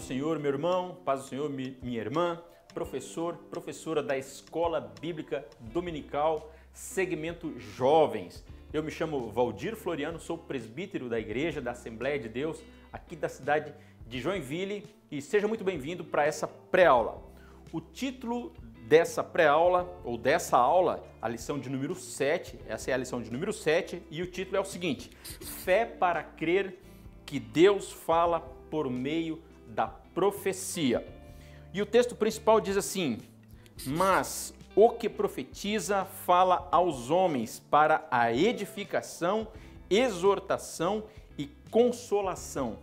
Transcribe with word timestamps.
Do 0.00 0.06
Senhor, 0.06 0.38
meu 0.38 0.50
irmão, 0.50 0.96
paz 1.04 1.20
do 1.20 1.28
Senhor, 1.28 1.50
minha 1.50 2.00
irmã, 2.00 2.42
professor, 2.72 3.36
professora 3.50 4.02
da 4.02 4.16
Escola 4.16 4.80
Bíblica 4.98 5.46
Dominical, 5.60 6.50
segmento 6.72 7.52
Jovens. 7.60 8.42
Eu 8.72 8.82
me 8.82 8.90
chamo 8.90 9.28
Valdir 9.28 9.76
Floriano, 9.76 10.18
sou 10.18 10.38
presbítero 10.38 11.06
da 11.06 11.20
Igreja 11.20 11.60
da 11.60 11.72
Assembleia 11.72 12.18
de 12.18 12.30
Deus, 12.30 12.62
aqui 12.90 13.14
da 13.14 13.28
cidade 13.28 13.74
de 14.06 14.18
Joinville, 14.18 14.86
e 15.10 15.20
seja 15.20 15.46
muito 15.46 15.62
bem-vindo 15.62 16.02
para 16.02 16.24
essa 16.24 16.48
pré-aula. 16.48 17.22
O 17.70 17.78
título 17.78 18.54
dessa 18.88 19.22
pré-aula, 19.22 20.00
ou 20.02 20.16
dessa 20.16 20.56
aula, 20.56 21.04
a 21.20 21.28
lição 21.28 21.58
de 21.58 21.68
número 21.68 21.94
7, 21.94 22.58
essa 22.66 22.90
é 22.90 22.94
a 22.94 22.96
lição 22.96 23.20
de 23.20 23.30
número 23.30 23.52
7, 23.52 24.02
e 24.10 24.22
o 24.22 24.26
título 24.26 24.56
é 24.56 24.60
o 24.60 24.64
seguinte: 24.64 25.10
Fé 25.62 25.84
para 25.84 26.22
crer 26.22 26.80
que 27.26 27.38
Deus 27.38 27.92
fala 27.92 28.40
por 28.40 28.88
meio 28.88 29.42
da 29.70 29.86
profecia. 29.88 31.06
E 31.72 31.80
o 31.80 31.86
texto 31.86 32.14
principal 32.14 32.60
diz 32.60 32.76
assim: 32.76 33.18
Mas 33.86 34.54
o 34.74 34.90
que 34.90 35.08
profetiza 35.08 36.04
fala 36.04 36.68
aos 36.70 37.10
homens 37.10 37.60
para 37.70 38.06
a 38.10 38.32
edificação, 38.32 39.48
exortação 39.88 41.04
e 41.38 41.46
consolação. 41.70 42.78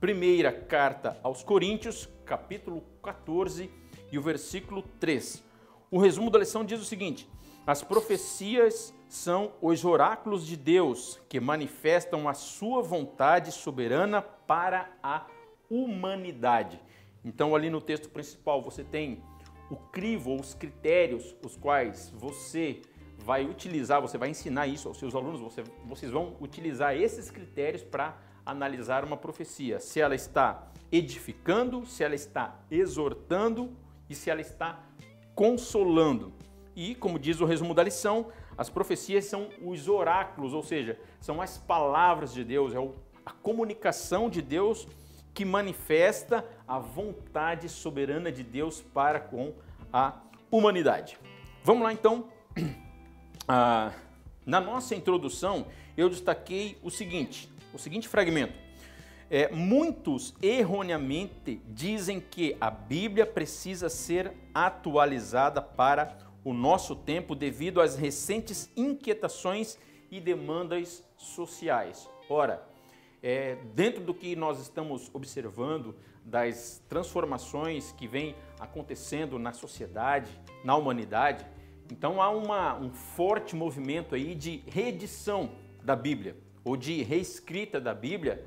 Primeira 0.00 0.52
carta 0.52 1.18
aos 1.22 1.42
Coríntios, 1.42 2.08
capítulo 2.24 2.82
14 3.02 3.70
e 4.10 4.18
o 4.18 4.22
versículo 4.22 4.82
3. 4.98 5.42
O 5.90 5.98
resumo 5.98 6.30
da 6.30 6.38
lição 6.38 6.64
diz 6.64 6.80
o 6.80 6.84
seguinte: 6.84 7.28
As 7.66 7.82
profecias 7.82 8.92
são 9.08 9.52
os 9.60 9.84
oráculos 9.84 10.46
de 10.46 10.56
Deus 10.56 11.20
que 11.28 11.38
manifestam 11.38 12.28
a 12.28 12.34
sua 12.34 12.82
vontade 12.82 13.52
soberana 13.52 14.22
para 14.22 14.90
a 15.02 15.26
humanidade. 15.72 16.80
Então, 17.24 17.54
ali 17.54 17.70
no 17.70 17.80
texto 17.80 18.10
principal, 18.10 18.60
você 18.60 18.84
tem 18.84 19.22
o 19.70 19.76
crivo, 19.76 20.38
os 20.38 20.52
critérios, 20.52 21.34
os 21.42 21.56
quais 21.56 22.12
você 22.14 22.82
vai 23.18 23.46
utilizar, 23.46 24.02
você 24.02 24.18
vai 24.18 24.28
ensinar 24.28 24.66
isso 24.66 24.88
aos 24.88 24.98
seus 24.98 25.14
alunos, 25.14 25.40
você, 25.40 25.62
vocês 25.86 26.12
vão 26.12 26.36
utilizar 26.40 26.94
esses 26.94 27.30
critérios 27.30 27.82
para 27.82 28.18
analisar 28.44 29.04
uma 29.04 29.16
profecia. 29.16 29.80
Se 29.80 30.00
ela 30.00 30.14
está 30.14 30.70
edificando, 30.90 31.86
se 31.86 32.04
ela 32.04 32.14
está 32.14 32.60
exortando 32.70 33.74
e 34.10 34.14
se 34.14 34.28
ela 34.28 34.40
está 34.40 34.84
consolando. 35.34 36.34
E, 36.74 36.94
como 36.94 37.18
diz 37.18 37.40
o 37.40 37.44
resumo 37.44 37.72
da 37.72 37.82
lição, 37.82 38.26
as 38.58 38.68
profecias 38.68 39.24
são 39.24 39.48
os 39.62 39.88
oráculos, 39.88 40.52
ou 40.52 40.62
seja, 40.62 40.98
são 41.20 41.40
as 41.40 41.56
palavras 41.56 42.34
de 42.34 42.44
Deus, 42.44 42.74
é 42.74 42.78
a 43.24 43.30
comunicação 43.30 44.28
de 44.28 44.42
Deus 44.42 44.86
que 45.34 45.44
manifesta 45.44 46.44
a 46.66 46.78
vontade 46.78 47.68
soberana 47.68 48.30
de 48.30 48.42
Deus 48.42 48.80
para 48.80 49.20
com 49.20 49.52
a 49.92 50.20
humanidade. 50.50 51.18
Vamos 51.64 51.82
lá 51.84 51.92
então. 51.92 52.28
Ah, 53.48 53.92
na 54.46 54.60
nossa 54.60 54.94
introdução, 54.94 55.66
eu 55.96 56.08
destaquei 56.08 56.78
o 56.80 56.92
seguinte: 56.92 57.50
o 57.74 57.78
seguinte 57.78 58.06
fragmento. 58.06 58.54
É, 59.28 59.50
muitos 59.50 60.32
erroneamente 60.40 61.60
dizem 61.66 62.20
que 62.20 62.56
a 62.60 62.70
Bíblia 62.70 63.26
precisa 63.26 63.88
ser 63.88 64.32
atualizada 64.54 65.60
para 65.60 66.16
o 66.44 66.52
nosso 66.52 66.94
tempo 66.94 67.34
devido 67.34 67.80
às 67.80 67.96
recentes 67.96 68.70
inquietações 68.76 69.78
e 70.10 70.20
demandas 70.20 71.02
sociais. 71.16 72.08
Ora, 72.28 72.62
é, 73.22 73.56
dentro 73.74 74.02
do 74.02 74.12
que 74.12 74.34
nós 74.34 74.60
estamos 74.60 75.10
observando 75.14 75.94
das 76.24 76.82
transformações 76.88 77.92
que 77.92 78.06
vêm 78.06 78.34
acontecendo 78.58 79.38
na 79.38 79.52
sociedade, 79.52 80.30
na 80.64 80.76
humanidade, 80.76 81.46
então 81.90 82.22
há 82.22 82.30
uma, 82.30 82.78
um 82.78 82.90
forte 82.90 83.54
movimento 83.54 84.14
aí 84.14 84.34
de 84.34 84.62
reedição 84.66 85.50
da 85.82 85.94
Bíblia 85.94 86.36
ou 86.64 86.76
de 86.76 87.02
reescrita 87.02 87.80
da 87.80 87.92
Bíblia, 87.92 88.44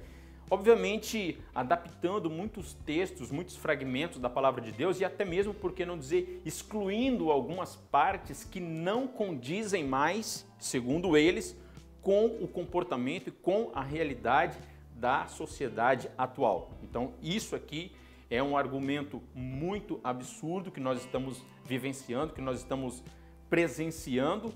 obviamente 0.49 1.39
adaptando 1.53 2.29
muitos 2.29 2.73
textos, 2.85 3.31
muitos 3.31 3.55
fragmentos 3.55 4.19
da 4.19 4.29
palavra 4.29 4.61
de 4.61 4.71
Deus 4.71 4.99
e 4.99 5.05
até 5.05 5.25
mesmo, 5.25 5.53
por 5.53 5.73
que 5.73 5.85
não 5.85 5.97
dizer, 5.97 6.41
excluindo 6.45 7.31
algumas 7.31 7.75
partes 7.75 8.43
que 8.43 8.59
não 8.59 9.07
condizem 9.07 9.85
mais, 9.85 10.45
segundo 10.57 11.17
eles, 11.17 11.57
com 12.05 12.27
o 12.39 12.47
comportamento 12.47 13.29
e 13.29 13.31
com 13.31 13.71
a 13.73 13.81
realidade 13.81 14.59
da 14.95 15.25
sociedade 15.25 16.07
atual. 16.15 16.69
Então, 16.83 17.13
isso 17.19 17.55
aqui 17.55 17.91
é 18.29 18.43
um 18.43 18.55
argumento 18.55 19.23
muito 19.33 19.99
absurdo 20.03 20.69
que 20.69 20.79
nós 20.79 20.99
estamos 20.99 21.43
vivenciando, 21.63 22.31
que 22.31 22.41
nós 22.41 22.59
estamos 22.59 23.03
presenciando 23.49 24.53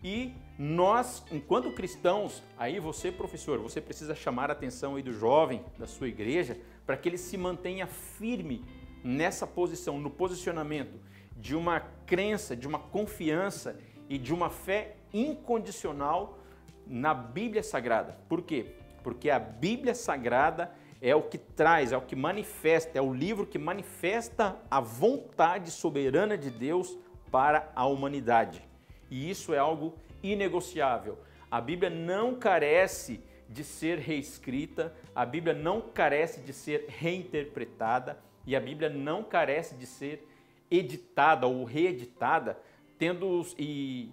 e 0.00 0.32
nós, 0.56 1.24
enquanto 1.32 1.72
cristãos, 1.72 2.40
aí 2.56 2.78
você, 2.78 3.10
professor, 3.10 3.58
você 3.58 3.80
precisa 3.80 4.14
chamar 4.14 4.48
a 4.48 4.52
atenção 4.52 4.94
aí 4.94 5.02
do 5.02 5.12
jovem 5.12 5.60
da 5.76 5.88
sua 5.88 6.06
igreja 6.06 6.56
para 6.86 6.96
que 6.96 7.08
ele 7.08 7.18
se 7.18 7.36
mantenha 7.36 7.88
firme 7.88 8.64
nessa 9.02 9.44
posição, 9.44 9.98
no 9.98 10.08
posicionamento 10.08 11.00
de 11.36 11.56
uma 11.56 11.80
crença, 12.06 12.54
de 12.54 12.68
uma 12.68 12.78
confiança 12.78 13.76
e 14.08 14.16
de 14.18 14.32
uma 14.32 14.50
fé 14.50 14.98
incondicional 15.12 16.38
na 16.86 17.14
Bíblia 17.14 17.62
Sagrada. 17.62 18.18
Por 18.28 18.42
quê? 18.42 18.66
Porque 19.02 19.30
a 19.30 19.38
Bíblia 19.38 19.94
Sagrada 19.94 20.72
é 21.00 21.14
o 21.16 21.22
que 21.22 21.38
traz, 21.38 21.92
é 21.92 21.96
o 21.96 22.02
que 22.02 22.14
manifesta, 22.14 22.98
é 22.98 23.02
o 23.02 23.12
livro 23.12 23.46
que 23.46 23.58
manifesta 23.58 24.56
a 24.70 24.80
vontade 24.80 25.70
soberana 25.70 26.38
de 26.38 26.50
Deus 26.50 26.96
para 27.30 27.72
a 27.74 27.86
humanidade. 27.86 28.62
E 29.10 29.28
isso 29.28 29.52
é 29.52 29.58
algo 29.58 29.94
inegociável. 30.22 31.18
A 31.50 31.60
Bíblia 31.60 31.90
não 31.90 32.36
carece 32.36 33.20
de 33.48 33.64
ser 33.64 33.98
reescrita, 33.98 34.94
a 35.14 35.26
Bíblia 35.26 35.54
não 35.54 35.80
carece 35.80 36.40
de 36.40 36.52
ser 36.52 36.86
reinterpretada 36.88 38.18
e 38.46 38.56
a 38.56 38.60
Bíblia 38.60 38.88
não 38.88 39.22
carece 39.22 39.74
de 39.74 39.86
ser 39.86 40.26
editada 40.70 41.46
ou 41.46 41.64
reeditada, 41.64 42.58
tendo 42.98 43.44
e 43.58 44.10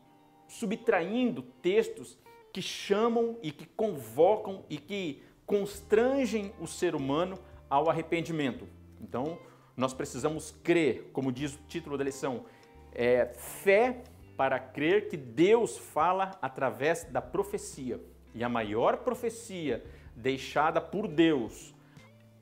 subtraindo 0.47 1.43
textos 1.61 2.17
que 2.51 2.61
chamam 2.61 3.37
e 3.41 3.51
que 3.51 3.65
convocam 3.65 4.63
e 4.69 4.77
que 4.77 5.23
constrangem 5.45 6.53
o 6.59 6.67
ser 6.67 6.95
humano 6.95 7.37
ao 7.69 7.89
arrependimento. 7.89 8.67
Então, 9.01 9.39
nós 9.75 9.93
precisamos 9.93 10.51
crer, 10.63 11.09
como 11.13 11.31
diz 11.31 11.55
o 11.55 11.59
título 11.67 11.97
da 11.97 12.03
lição, 12.03 12.45
é 12.93 13.25
fé 13.33 14.03
para 14.35 14.59
crer 14.59 15.07
que 15.07 15.17
Deus 15.17 15.77
fala 15.77 16.37
através 16.41 17.03
da 17.05 17.21
profecia. 17.21 17.99
E 18.33 18.43
a 18.43 18.49
maior 18.49 18.97
profecia 18.97 19.83
deixada 20.15 20.79
por 20.79 21.07
Deus 21.07 21.73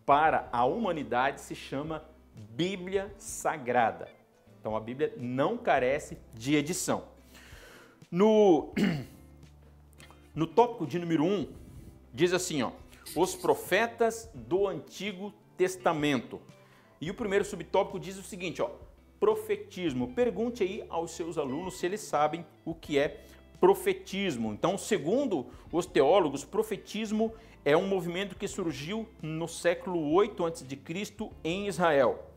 para 0.05 0.47
a 0.51 0.65
humanidade 0.65 1.41
se 1.41 1.55
chama 1.55 2.03
Bíblia 2.33 3.13
Sagrada. 3.17 4.07
Então 4.59 4.75
a 4.75 4.79
Bíblia 4.79 5.13
não 5.17 5.57
carece 5.57 6.17
de 6.33 6.55
edição. 6.55 7.05
No 8.09 8.73
No 10.37 10.45
tópico 10.45 10.85
de 10.85 10.99
número 10.99 11.23
1, 11.23 11.33
um, 11.33 11.47
diz 12.13 12.31
assim, 12.31 12.61
ó, 12.61 12.69
os 13.15 13.33
profetas 13.33 14.29
do 14.35 14.67
Antigo 14.67 15.33
Testamento. 15.57 16.39
E 17.01 17.09
o 17.09 17.15
primeiro 17.15 17.43
subtópico 17.43 17.99
diz 17.99 18.19
o 18.19 18.21
seguinte, 18.21 18.61
ó, 18.61 18.69
profetismo. 19.19 20.13
Pergunte 20.13 20.61
aí 20.61 20.85
aos 20.89 21.09
seus 21.09 21.39
alunos 21.39 21.79
se 21.79 21.87
eles 21.87 22.01
sabem 22.01 22.45
o 22.63 22.75
que 22.75 22.99
é 22.99 23.25
profetismo. 23.59 24.53
Então, 24.53 24.77
segundo 24.77 25.47
os 25.71 25.87
teólogos, 25.87 26.45
profetismo 26.45 27.33
é 27.65 27.75
um 27.75 27.87
movimento 27.87 28.35
que 28.35 28.47
surgiu 28.47 29.09
no 29.23 29.47
século 29.47 30.13
8 30.13 30.45
a.C. 30.45 30.67
em 31.43 31.65
Israel. 31.65 32.31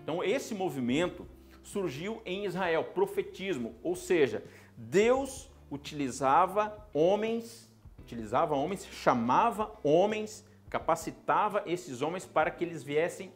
Então, 0.00 0.22
esse 0.22 0.54
movimento 0.54 1.26
surgiu 1.64 2.22
em 2.24 2.44
Israel, 2.44 2.84
profetismo, 2.84 3.74
ou 3.82 3.96
seja, 3.96 4.44
Deus 4.76 5.50
utilizava 5.70 6.88
homens, 6.92 7.70
utilizava 7.98 8.54
homens, 8.54 8.86
chamava 8.86 9.72
homens, 9.82 10.44
capacitava 10.68 11.62
esses 11.66 12.02
homens 12.02 12.24
para 12.24 12.50
que 12.50 12.64
eles 12.64 12.82
viessem 12.82 13.32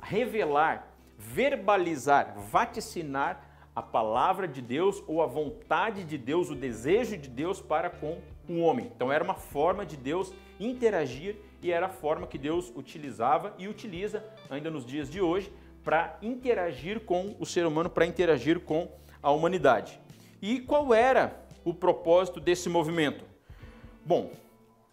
revelar, 0.00 0.88
verbalizar, 1.18 2.34
vaticinar 2.50 3.50
a 3.74 3.82
palavra 3.82 4.46
de 4.46 4.62
Deus 4.62 5.02
ou 5.06 5.22
a 5.22 5.26
vontade 5.26 6.04
de 6.04 6.16
Deus, 6.16 6.50
o 6.50 6.54
desejo 6.54 7.16
de 7.16 7.28
Deus 7.28 7.60
para 7.60 7.90
com 7.90 8.20
o 8.48 8.60
homem. 8.60 8.90
Então 8.94 9.10
era 9.10 9.24
uma 9.24 9.34
forma 9.34 9.84
de 9.84 9.96
Deus 9.96 10.32
interagir 10.60 11.36
e 11.60 11.72
era 11.72 11.86
a 11.86 11.90
forma 11.90 12.26
que 12.26 12.38
Deus 12.38 12.72
utilizava 12.76 13.54
e 13.58 13.66
utiliza 13.66 14.24
ainda 14.48 14.70
nos 14.70 14.86
dias 14.86 15.10
de 15.10 15.20
hoje 15.20 15.52
para 15.82 16.16
interagir 16.22 17.00
com 17.00 17.34
o 17.38 17.44
ser 17.44 17.66
humano, 17.66 17.90
para 17.90 18.06
interagir 18.06 18.60
com 18.60 18.88
a 19.22 19.30
humanidade. 19.30 20.00
E 20.40 20.60
qual 20.60 20.94
era 20.94 21.43
o 21.64 21.72
propósito 21.72 22.40
desse 22.40 22.68
movimento? 22.68 23.24
Bom, 24.04 24.32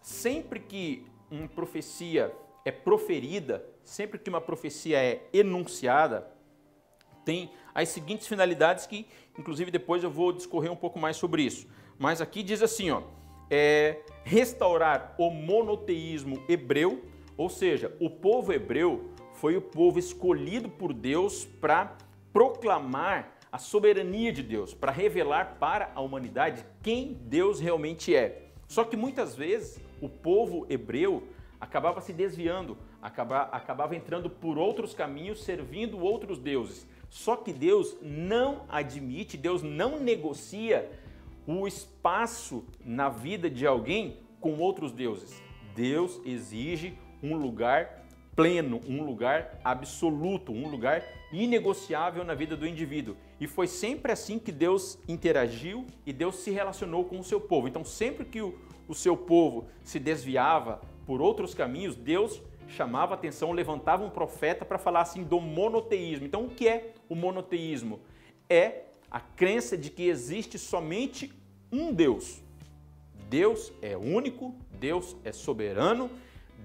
sempre 0.00 0.58
que 0.58 1.04
uma 1.30 1.48
profecia 1.48 2.34
é 2.64 2.70
proferida, 2.70 3.64
sempre 3.84 4.18
que 4.18 4.30
uma 4.30 4.40
profecia 4.40 4.98
é 4.98 5.22
enunciada, 5.32 6.26
tem 7.24 7.50
as 7.74 7.88
seguintes 7.88 8.26
finalidades 8.26 8.86
que, 8.86 9.06
inclusive, 9.38 9.70
depois 9.70 10.02
eu 10.02 10.10
vou 10.10 10.32
discorrer 10.32 10.70
um 10.70 10.76
pouco 10.76 10.98
mais 10.98 11.16
sobre 11.16 11.42
isso. 11.42 11.66
Mas 11.98 12.20
aqui 12.20 12.42
diz 12.42 12.62
assim, 12.62 12.90
ó, 12.90 13.02
é 13.50 14.00
restaurar 14.24 15.14
o 15.18 15.30
monoteísmo 15.30 16.42
hebreu, 16.48 17.04
ou 17.36 17.48
seja, 17.48 17.94
o 18.00 18.10
povo 18.10 18.52
hebreu 18.52 19.10
foi 19.34 19.56
o 19.56 19.62
povo 19.62 19.98
escolhido 19.98 20.68
por 20.68 20.92
Deus 20.92 21.44
para 21.44 21.96
proclamar 22.32 23.38
a 23.52 23.58
soberania 23.58 24.32
de 24.32 24.42
Deus, 24.42 24.72
para 24.72 24.90
revelar 24.90 25.58
para 25.60 25.92
a 25.94 26.00
humanidade 26.00 26.64
quem 26.82 27.12
Deus 27.12 27.60
realmente 27.60 28.16
é. 28.16 28.48
Só 28.66 28.82
que 28.82 28.96
muitas 28.96 29.36
vezes 29.36 29.78
o 30.00 30.08
povo 30.08 30.66
hebreu 30.70 31.28
acabava 31.60 32.00
se 32.00 32.14
desviando, 32.14 32.78
acabava, 33.02 33.54
acabava 33.54 33.94
entrando 33.94 34.30
por 34.30 34.56
outros 34.56 34.94
caminhos, 34.94 35.44
servindo 35.44 36.00
outros 36.00 36.38
deuses. 36.38 36.86
Só 37.10 37.36
que 37.36 37.52
Deus 37.52 37.94
não 38.00 38.64
admite, 38.70 39.36
Deus 39.36 39.62
não 39.62 40.00
negocia 40.00 40.90
o 41.46 41.68
espaço 41.68 42.64
na 42.82 43.10
vida 43.10 43.50
de 43.50 43.66
alguém 43.66 44.16
com 44.40 44.58
outros 44.58 44.92
deuses. 44.92 45.42
Deus 45.74 46.20
exige 46.24 46.98
um 47.22 47.36
lugar 47.36 48.02
pleno, 48.34 48.80
um 48.88 49.04
lugar 49.04 49.60
absoluto, 49.62 50.52
um 50.52 50.68
lugar 50.68 51.04
inegociável 51.32 52.24
na 52.24 52.34
vida 52.34 52.56
do 52.56 52.66
indivíduo. 52.66 53.16
E 53.42 53.48
foi 53.48 53.66
sempre 53.66 54.12
assim 54.12 54.38
que 54.38 54.52
Deus 54.52 54.96
interagiu 55.08 55.84
e 56.06 56.12
Deus 56.12 56.36
se 56.36 56.52
relacionou 56.52 57.04
com 57.06 57.18
o 57.18 57.24
seu 57.24 57.40
povo. 57.40 57.66
Então, 57.66 57.84
sempre 57.84 58.24
que 58.24 58.40
o, 58.40 58.56
o 58.86 58.94
seu 58.94 59.16
povo 59.16 59.66
se 59.82 59.98
desviava 59.98 60.80
por 61.04 61.20
outros 61.20 61.52
caminhos, 61.52 61.96
Deus 61.96 62.40
chamava 62.68 63.14
atenção, 63.14 63.50
levantava 63.50 64.04
um 64.04 64.10
profeta 64.10 64.64
para 64.64 64.78
falar 64.78 65.00
assim 65.00 65.24
do 65.24 65.40
monoteísmo. 65.40 66.24
Então, 66.24 66.44
o 66.44 66.50
que 66.50 66.68
é 66.68 66.92
o 67.08 67.16
monoteísmo? 67.16 67.98
É 68.48 68.84
a 69.10 69.18
crença 69.18 69.76
de 69.76 69.90
que 69.90 70.04
existe 70.04 70.56
somente 70.56 71.32
um 71.72 71.92
Deus. 71.92 72.40
Deus 73.28 73.72
é 73.82 73.96
único, 73.96 74.54
Deus 74.78 75.16
é 75.24 75.32
soberano, 75.32 76.08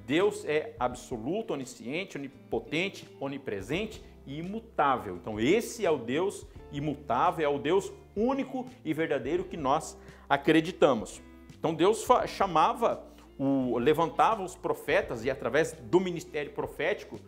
Deus 0.06 0.46
é 0.46 0.76
absoluto, 0.80 1.54
onisciente, 1.54 2.20
onipotente, 2.20 3.10
onipresente 3.20 4.00
e 4.28 4.38
imutável. 4.38 5.16
Então, 5.16 5.40
esse 5.40 5.84
é 5.84 5.90
o 5.90 5.98
Deus 5.98 6.46
imutável, 6.72 7.46
é 7.46 7.50
o 7.54 7.60
Deus 7.60 7.92
único 8.16 8.68
e 8.84 8.94
verdadeiro 8.94 9.44
que 9.44 9.58
nós 9.58 9.98
acreditamos. 10.30 11.22
Então, 11.58 11.74
Deus 11.74 12.06
chamava 12.28 13.04
o, 13.38 13.78
levantava 13.78 14.44
os 14.44 14.56
profetas 14.56 15.24
e 15.24 15.30
através 15.30 15.74
do 15.74 16.00
ministério 16.00 16.52
profético 16.52 17.19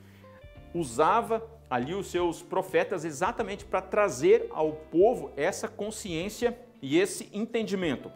usava 0.73 1.47
ali 1.69 1.93
os 1.93 2.07
seus 2.07 2.41
profetas 2.41 3.05
exatamente 3.05 3.63
para 3.63 3.81
trazer 3.81 4.47
ao 4.51 4.71
povo 4.71 5.31
essa 5.37 5.67
consciência 5.67 6.57
e 6.81 6.97
esse 6.97 7.29
entendimento, 7.33 8.11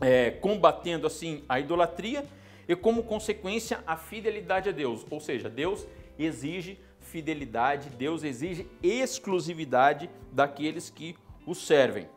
é, 0.00 0.30
combatendo 0.30 1.06
assim 1.06 1.44
a 1.48 1.58
idolatria 1.58 2.24
e 2.68 2.76
como 2.76 3.02
consequência 3.02 3.82
a 3.86 3.96
fidelidade 3.96 4.68
a 4.68 4.72
Deus, 4.72 5.04
ou 5.10 5.20
seja, 5.20 5.48
Deus 5.48 5.86
exige 6.18 6.78
fidelidade, 7.08 7.90
Deus 7.90 8.22
exige 8.22 8.66
exclusividade 8.82 10.10
daqueles 10.30 10.90
que 10.90 11.16
o 11.46 11.54
servem. 11.54 12.08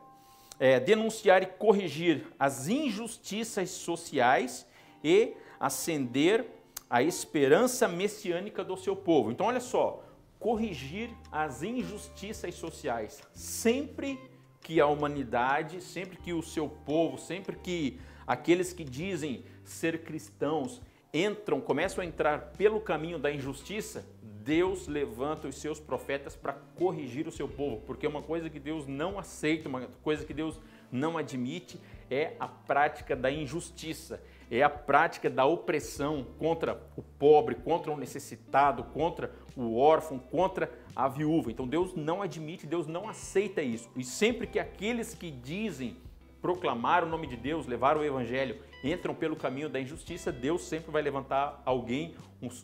É, 0.59 0.79
denunciar 0.79 1.41
e 1.41 1.47
corrigir 1.47 2.27
as 2.37 2.67
injustiças 2.67 3.69
sociais 3.71 4.67
e 5.03 5.33
acender 5.59 6.45
a 6.89 7.01
esperança 7.01 7.87
messiânica 7.87 8.63
do 8.63 8.77
seu 8.77 8.95
povo. 8.95 9.31
Então, 9.31 9.47
olha 9.47 9.61
só, 9.61 10.03
corrigir 10.39 11.09
as 11.31 11.63
injustiças 11.63 12.53
sociais. 12.55 13.21
Sempre 13.33 14.19
que 14.59 14.79
a 14.79 14.85
humanidade, 14.85 15.81
sempre 15.81 16.17
que 16.17 16.33
o 16.33 16.43
seu 16.43 16.69
povo, 16.69 17.17
sempre 17.17 17.55
que 17.55 17.99
aqueles 18.27 18.73
que 18.73 18.83
dizem 18.83 19.43
ser 19.63 20.03
cristãos 20.03 20.81
entram, 21.13 21.59
começam 21.59 22.03
a 22.03 22.07
entrar 22.07 22.51
pelo 22.57 22.79
caminho 22.79 23.19
da 23.19 23.31
injustiça, 23.31 24.05
Deus 24.43 24.87
levanta 24.87 25.47
os 25.47 25.55
seus 25.55 25.79
profetas 25.79 26.35
para 26.35 26.53
corrigir 26.75 27.27
o 27.27 27.31
seu 27.31 27.47
povo, 27.47 27.81
porque 27.85 28.07
uma 28.07 28.21
coisa 28.21 28.49
que 28.49 28.59
Deus 28.59 28.87
não 28.87 29.19
aceita, 29.19 29.69
uma 29.69 29.81
coisa 30.03 30.25
que 30.25 30.33
Deus 30.33 30.59
não 30.91 31.17
admite 31.17 31.79
é 32.09 32.33
a 32.39 32.47
prática 32.47 33.15
da 33.15 33.31
injustiça, 33.31 34.21
é 34.49 34.63
a 34.63 34.69
prática 34.69 35.29
da 35.29 35.45
opressão 35.45 36.25
contra 36.37 36.81
o 36.97 37.01
pobre, 37.01 37.55
contra 37.55 37.91
o 37.91 37.97
necessitado, 37.97 38.83
contra 38.85 39.31
o 39.55 39.77
órfão, 39.77 40.19
contra 40.19 40.71
a 40.95 41.07
viúva. 41.07 41.51
Então 41.51 41.67
Deus 41.67 41.95
não 41.95 42.21
admite, 42.21 42.67
Deus 42.67 42.87
não 42.87 43.07
aceita 43.07 43.61
isso. 43.61 43.89
E 43.95 44.03
sempre 44.03 44.47
que 44.47 44.59
aqueles 44.59 45.13
que 45.13 45.31
dizem 45.31 45.97
proclamar 46.41 47.03
o 47.03 47.07
nome 47.07 47.27
de 47.27 47.37
Deus, 47.37 47.67
levar 47.67 47.95
o 47.95 48.03
evangelho, 48.03 48.59
entram 48.83 49.13
pelo 49.13 49.35
caminho 49.35 49.69
da 49.69 49.79
injustiça, 49.79 50.31
Deus 50.31 50.63
sempre 50.63 50.91
vai 50.91 51.01
levantar 51.01 51.61
alguém, 51.63 52.15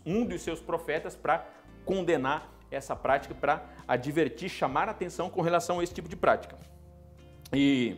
um 0.03 0.25
dos 0.25 0.41
seus 0.41 0.59
profetas, 0.59 1.15
para 1.15 1.47
condenar 1.87 2.53
essa 2.69 2.95
prática, 2.95 3.33
para 3.33 3.65
advertir, 3.87 4.49
chamar 4.49 4.87
atenção 4.87 5.29
com 5.29 5.41
relação 5.41 5.79
a 5.79 5.83
esse 5.83 5.93
tipo 5.93 6.07
de 6.07 6.15
prática. 6.15 6.55
E 7.51 7.97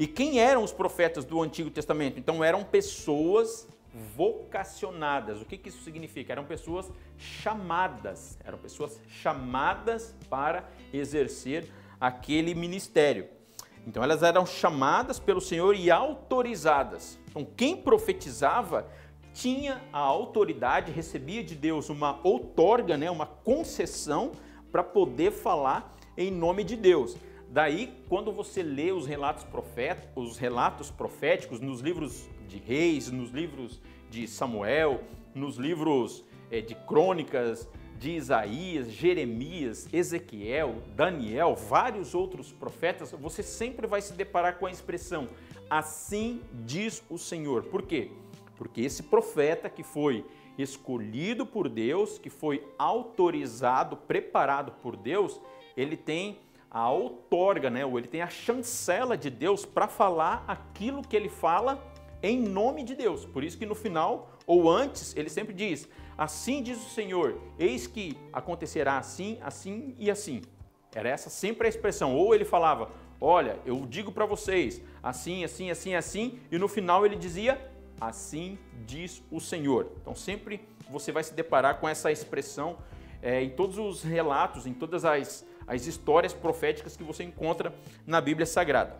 e 0.00 0.06
quem 0.06 0.40
eram 0.40 0.64
os 0.64 0.72
profetas 0.72 1.26
do 1.26 1.42
Antigo 1.42 1.68
Testamento? 1.68 2.18
Então 2.18 2.42
eram 2.42 2.64
pessoas 2.64 3.68
vocacionadas. 4.16 5.42
O 5.42 5.44
que, 5.44 5.58
que 5.58 5.68
isso 5.68 5.82
significa? 5.82 6.32
Eram 6.32 6.46
pessoas 6.46 6.90
chamadas, 7.18 8.38
eram 8.42 8.56
pessoas 8.56 8.98
chamadas 9.06 10.14
para 10.30 10.64
exercer 10.90 11.70
aquele 12.00 12.54
ministério. 12.54 13.28
Então 13.86 14.02
elas 14.02 14.22
eram 14.22 14.46
chamadas 14.46 15.20
pelo 15.20 15.38
Senhor 15.38 15.76
e 15.76 15.90
autorizadas. 15.90 17.18
Então 17.28 17.44
quem 17.44 17.76
profetizava 17.76 18.88
tinha 19.32 19.82
a 19.92 19.98
autoridade, 19.98 20.92
recebia 20.92 21.42
de 21.42 21.54
Deus 21.54 21.88
uma 21.88 22.20
outorga, 22.22 22.96
né, 22.96 23.10
uma 23.10 23.26
concessão 23.26 24.32
para 24.70 24.82
poder 24.82 25.32
falar 25.32 25.96
em 26.16 26.30
nome 26.30 26.64
de 26.64 26.76
Deus. 26.76 27.16
Daí, 27.48 27.92
quando 28.08 28.32
você 28.32 28.62
lê 28.62 28.92
os 28.92 29.06
relatos, 29.06 29.44
os 30.14 30.38
relatos 30.38 30.90
proféticos 30.90 31.60
nos 31.60 31.80
livros 31.80 32.28
de 32.46 32.58
reis, 32.58 33.10
nos 33.10 33.30
livros 33.30 33.80
de 34.08 34.28
Samuel, 34.28 35.00
nos 35.34 35.56
livros 35.56 36.24
é, 36.50 36.60
de 36.60 36.74
crônicas 36.74 37.68
de 37.98 38.12
Isaías, 38.12 38.90
Jeremias, 38.90 39.88
Ezequiel, 39.92 40.76
Daniel, 40.94 41.54
vários 41.54 42.14
outros 42.14 42.52
profetas, 42.52 43.12
você 43.12 43.42
sempre 43.42 43.86
vai 43.86 44.00
se 44.00 44.12
deparar 44.14 44.58
com 44.58 44.66
a 44.66 44.70
expressão 44.70 45.26
assim 45.70 46.42
diz 46.64 47.02
o 47.08 47.16
Senhor. 47.16 47.62
Por 47.62 47.82
quê? 47.82 48.10
Porque 48.60 48.82
esse 48.82 49.04
profeta 49.04 49.70
que 49.70 49.82
foi 49.82 50.22
escolhido 50.58 51.46
por 51.46 51.66
Deus, 51.66 52.18
que 52.18 52.28
foi 52.28 52.62
autorizado, 52.78 53.96
preparado 53.96 54.72
por 54.82 54.96
Deus, 54.96 55.40
ele 55.74 55.96
tem 55.96 56.40
a 56.70 56.90
outorga, 56.90 57.70
né? 57.70 57.86
Ou 57.86 57.98
ele 57.98 58.06
tem 58.06 58.20
a 58.20 58.28
chancela 58.28 59.16
de 59.16 59.30
Deus 59.30 59.64
para 59.64 59.88
falar 59.88 60.44
aquilo 60.46 61.00
que 61.00 61.16
ele 61.16 61.30
fala 61.30 61.82
em 62.22 62.38
nome 62.38 62.82
de 62.84 62.94
Deus. 62.94 63.24
Por 63.24 63.42
isso 63.42 63.56
que 63.56 63.64
no 63.64 63.74
final 63.74 64.30
ou 64.46 64.70
antes 64.70 65.16
ele 65.16 65.30
sempre 65.30 65.54
diz: 65.54 65.88
Assim 66.18 66.62
diz 66.62 66.76
o 66.86 66.90
Senhor, 66.90 67.40
eis 67.58 67.86
que 67.86 68.14
acontecerá 68.30 68.98
assim, 68.98 69.38
assim 69.40 69.94
e 69.98 70.10
assim. 70.10 70.42
Era 70.94 71.08
essa 71.08 71.30
sempre 71.30 71.66
a 71.66 71.70
expressão. 71.70 72.14
Ou 72.14 72.34
ele 72.34 72.44
falava: 72.44 72.90
Olha, 73.18 73.58
eu 73.64 73.86
digo 73.86 74.12
para 74.12 74.26
vocês, 74.26 74.82
assim, 75.02 75.44
assim, 75.44 75.70
assim, 75.70 75.94
assim, 75.94 76.38
e 76.52 76.58
no 76.58 76.68
final 76.68 77.06
ele 77.06 77.16
dizia: 77.16 77.69
Assim 78.00 78.58
diz 78.86 79.22
o 79.30 79.40
Senhor. 79.40 79.92
Então 80.00 80.14
sempre 80.14 80.66
você 80.90 81.12
vai 81.12 81.22
se 81.22 81.34
deparar 81.34 81.78
com 81.78 81.88
essa 81.88 82.10
expressão 82.10 82.78
é, 83.22 83.42
em 83.42 83.50
todos 83.50 83.78
os 83.78 84.02
relatos, 84.02 84.66
em 84.66 84.72
todas 84.72 85.04
as 85.04 85.44
as 85.70 85.86
histórias 85.86 86.34
proféticas 86.34 86.96
que 86.96 87.04
você 87.04 87.22
encontra 87.22 87.72
na 88.04 88.20
Bíblia 88.20 88.44
Sagrada. 88.44 88.96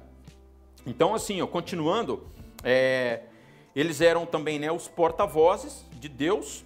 Então, 0.86 1.16
assim, 1.16 1.42
ó, 1.42 1.46
continuando, 1.46 2.28
é, 2.62 3.22
eles 3.74 4.00
eram 4.00 4.24
também 4.24 4.56
né, 4.56 4.70
os 4.70 4.86
porta-vozes 4.86 5.84
de 5.98 6.08
Deus. 6.08 6.64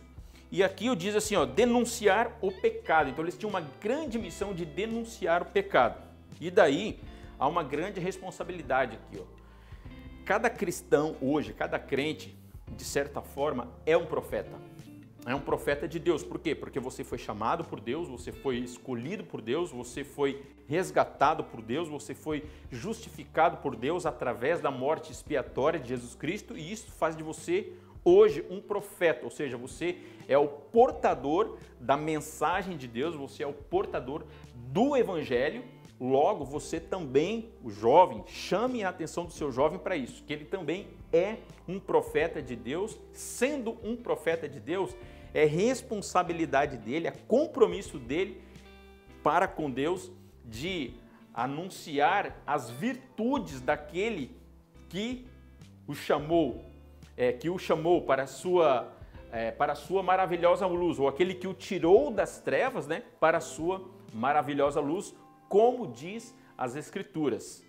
E 0.53 0.63
aqui 0.63 0.87
eu 0.87 0.95
diz 0.95 1.17
assim, 1.17 1.37
ó, 1.37 1.47
denunciar 1.47 2.37
o 2.43 2.53
pecado. 2.53 3.09
Então 3.09 3.25
eles 3.25 3.37
tinham 3.37 3.49
uma 3.49 3.63
grande 3.81 4.19
missão 4.19 4.53
de 4.53 4.67
denunciar 4.67 5.41
o 5.41 5.47
pecado. 5.47 5.97
E 6.39 6.51
daí 6.51 7.01
há 7.39 7.49
uma 7.49 7.63
grande 7.63 7.99
responsabilidade 7.99 8.97
aqui, 8.97 9.23
ó. 9.23 9.44
Cada 10.25 10.49
cristão 10.49 11.17
hoje, 11.21 11.53
cada 11.53 11.79
crente, 11.79 12.37
de 12.77 12.85
certa 12.85 13.21
forma, 13.21 13.69
é 13.85 13.97
um 13.97 14.07
profeta 14.07 14.59
é 15.27 15.35
um 15.35 15.41
profeta 15.41 15.89
de 15.89 15.99
Deus. 15.99 16.23
Por 16.23 16.39
quê? 16.39 16.55
Porque 16.55 16.79
você 16.79 17.03
foi 17.03 17.19
chamado 17.19 17.65
por 17.65 17.81
Deus, 17.81 18.09
você 18.09 18.31
foi 18.31 18.59
escolhido 18.59 19.25
por 19.25 19.41
Deus, 19.41 19.71
você 19.71 20.05
foi 20.05 20.43
resgatado 20.67 21.45
por 21.45 21.63
Deus, 21.63 21.89
você 21.89 22.15
foi 22.15 22.45
justificado 22.71 23.59
por 23.59 23.75
Deus 23.75 24.07
através 24.07 24.61
da 24.61 24.71
morte 24.71 25.13
expiatória 25.13 25.81
de 25.81 25.89
Jesus 25.89 26.15
Cristo, 26.15 26.57
e 26.57 26.73
isso 26.73 26.91
faz 26.93 27.17
de 27.17 27.23
você 27.23 27.73
hoje 28.05 28.45
um 28.51 28.61
profeta, 28.61 29.25
ou 29.25 29.31
seja, 29.31 29.57
você 29.57 29.99
é 30.29 30.37
o 30.37 30.47
portador 30.47 31.57
da 31.81 31.97
mensagem 31.97 32.77
de 32.77 32.87
Deus, 32.87 33.15
você 33.15 33.43
é 33.43 33.47
o 33.47 33.53
portador 33.53 34.25
do 34.55 34.95
evangelho. 34.95 35.65
Logo, 36.01 36.45
você 36.45 36.81
também, 36.81 37.53
o 37.63 37.71
jovem, 37.71 38.25
chame 38.27 38.83
a 38.83 38.89
atenção 38.89 39.25
do 39.25 39.33
seu 39.33 39.53
jovem 39.53 39.79
para 39.79 39.97
isso, 39.97 40.25
que 40.25 40.33
ele 40.33 40.45
também 40.45 40.89
é 41.13 41.37
um 41.69 41.79
profeta 41.79 42.43
de 42.43 42.57
Deus. 42.57 42.99
Sendo 43.13 43.79
um 43.83 43.97
profeta 43.97 44.49
de 44.49 44.59
Deus, 44.59 44.95
é 45.33 45.45
responsabilidade 45.45 46.77
dele, 46.77 47.07
é 47.07 47.13
compromisso 47.13 47.99
dele 47.99 48.43
para 49.23 49.47
com 49.47 49.71
Deus 49.71 50.11
de 50.45 50.95
anunciar 51.33 52.41
as 52.47 52.71
virtudes 52.71 53.61
daquele 53.61 54.37
que 54.89 55.27
o 55.87 55.95
chamou, 55.95 56.65
é, 57.17 57.33
que 57.33 57.49
o 57.49 57.59
chamou 57.59 58.03
para 58.03 58.25
a 58.25 58.27
sua 58.27 58.93
é, 59.33 59.51
para 59.51 59.73
a 59.73 59.77
sua 59.77 60.01
maravilhosa 60.01 60.65
luz, 60.65 61.01
ou 61.01 61.09
aquele 61.09 61.35
que 61.35 61.49
o 61.49 61.53
tirou 61.53 62.09
das 62.09 62.39
trevas, 62.39 62.87
né, 62.87 63.03
para 63.19 63.39
a 63.39 63.41
sua 63.41 63.85
maravilhosa 64.13 64.81
luz, 64.81 65.13
como 65.49 65.87
diz 65.87 66.35
as 66.57 66.77
Escrituras. 66.77 67.65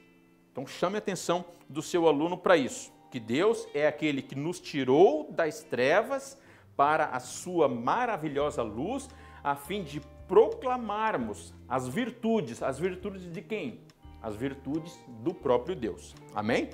Então 0.51 0.65
chame 0.65 0.95
a 0.95 0.99
atenção 0.99 1.43
do 1.67 1.81
seu 1.81 2.07
aluno 2.07 2.37
para 2.37 2.55
isso, 2.55 2.91
que 3.11 3.19
Deus 3.19 3.67
é 3.73 3.87
aquele 3.87 4.21
que 4.21 4.35
nos 4.35 4.59
tirou 4.59 5.31
das 5.31 5.63
trevas 5.63 6.37
para 6.75 7.05
a 7.05 7.19
sua 7.19 7.67
maravilhosa 7.67 8.61
luz, 8.61 9.09
a 9.43 9.55
fim 9.55 9.83
de 9.83 10.01
proclamarmos 10.27 11.53
as 11.67 11.87
virtudes, 11.87 12.61
as 12.61 12.79
virtudes 12.79 13.31
de 13.31 13.41
quem? 13.41 13.81
As 14.21 14.35
virtudes 14.35 14.97
do 15.21 15.33
próprio 15.33 15.75
Deus. 15.75 16.15
Amém? 16.33 16.69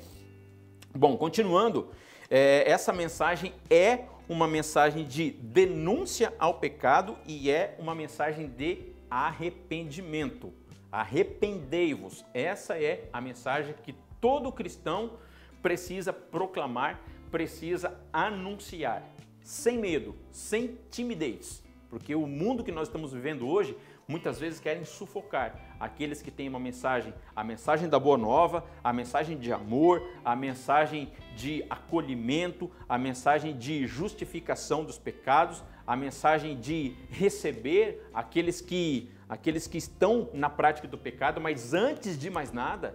Bom, 0.96 1.17
continuando, 1.17 1.89
é, 2.29 2.70
essa 2.70 2.93
mensagem 2.93 3.53
é 3.70 4.05
uma 4.27 4.48
mensagem 4.48 5.05
de 5.05 5.31
denúncia 5.31 6.34
ao 6.39 6.55
pecado 6.55 7.17
e 7.27 7.50
é 7.50 7.75
uma 7.77 7.93
mensagem 7.93 8.48
de 8.48 8.93
arrependimento. 9.10 10.53
Arrependei-vos. 10.91 12.25
Essa 12.33 12.77
é 12.77 13.07
a 13.13 13.21
mensagem 13.21 13.74
que 13.83 13.95
todo 14.19 14.51
cristão 14.51 15.13
precisa 15.62 16.12
proclamar, 16.12 17.00
precisa 17.29 17.98
anunciar, 18.12 19.03
sem 19.41 19.77
medo, 19.77 20.15
sem 20.31 20.77
timidez. 20.89 21.63
Porque 21.89 22.15
o 22.15 22.25
mundo 22.25 22.63
que 22.63 22.71
nós 22.71 22.88
estamos 22.88 23.12
vivendo 23.12 23.48
hoje 23.48 23.75
muitas 24.07 24.39
vezes 24.39 24.60
querem 24.60 24.83
sufocar 24.83 25.55
aqueles 25.79 26.21
que 26.21 26.31
têm 26.31 26.50
uma 26.50 26.60
mensagem, 26.60 27.13
a 27.36 27.43
mensagem 27.43 27.88
da 27.88 27.98
boa 28.00 28.17
nova, 28.17 28.65
a 28.83 28.91
mensagem 28.91 29.38
de 29.38 29.51
amor, 29.53 30.01
a 30.24 30.36
mensagem 30.36 31.12
de 31.36 31.65
acolhimento, 31.69 32.69
a 32.88 32.98
mensagem 32.98 33.57
de 33.57 33.88
justificação 33.88 34.83
dos 34.83 34.98
pecados, 34.98 35.63
a 35.88 35.95
mensagem 35.95 36.60
de 36.60 36.95
receber 37.10 38.05
aqueles 38.13 38.62
que 38.62 39.10
aqueles 39.31 39.65
que 39.65 39.77
estão 39.77 40.29
na 40.33 40.50
prática 40.50 40.89
do 40.89 40.97
pecado, 40.97 41.39
mas 41.39 41.73
antes 41.73 42.19
de 42.19 42.29
mais 42.29 42.51
nada, 42.51 42.93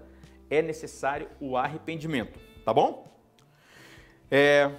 é 0.50 0.60
necessário 0.60 1.30
o 1.40 1.56
arrependimento, 1.56 2.38
tá 2.62 2.74
bom? 2.74 3.10
É, 4.30 4.70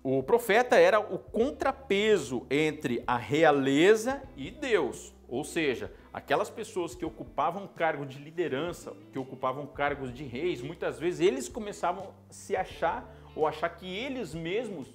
o 0.00 0.22
profeta 0.22 0.76
era 0.76 1.00
o 1.00 1.18
contrapeso 1.18 2.46
entre 2.48 3.02
a 3.04 3.16
realeza 3.16 4.22
e 4.36 4.48
Deus. 4.48 5.12
Ou 5.28 5.42
seja, 5.42 5.92
aquelas 6.12 6.48
pessoas 6.48 6.94
que 6.94 7.04
ocupavam 7.04 7.66
cargo 7.66 8.06
de 8.06 8.20
liderança, 8.20 8.94
que 9.12 9.18
ocupavam 9.18 9.66
cargos 9.66 10.14
de 10.14 10.22
reis, 10.22 10.62
muitas 10.62 11.00
vezes 11.00 11.18
eles 11.18 11.48
começavam 11.48 12.14
a 12.30 12.32
se 12.32 12.54
achar 12.54 13.12
ou 13.34 13.44
achar 13.44 13.70
que 13.70 13.92
eles 13.92 14.34
mesmos 14.34 14.86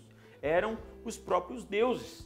eram 0.41 0.77
os 1.03 1.17
próprios 1.17 1.65
deuses. 1.65 2.25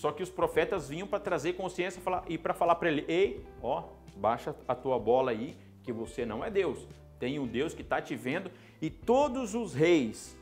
Só 0.00 0.10
que 0.10 0.22
os 0.22 0.30
profetas 0.30 0.88
vinham 0.88 1.06
para 1.06 1.20
trazer 1.20 1.52
consciência 1.52 2.00
e 2.26 2.38
para 2.38 2.54
falar 2.54 2.76
para 2.76 2.88
ele: 2.88 3.04
ei, 3.06 3.44
ó, 3.62 3.82
baixa 4.16 4.56
a 4.66 4.74
tua 4.74 4.98
bola 4.98 5.30
aí, 5.30 5.54
que 5.82 5.92
você 5.92 6.24
não 6.24 6.42
é 6.42 6.50
Deus. 6.50 6.88
Tem 7.18 7.38
um 7.38 7.46
Deus 7.46 7.74
que 7.74 7.82
está 7.82 8.00
te 8.00 8.16
vendo. 8.16 8.50
E 8.80 8.88
todos 8.88 9.54
os 9.54 9.74
reis, 9.74 10.34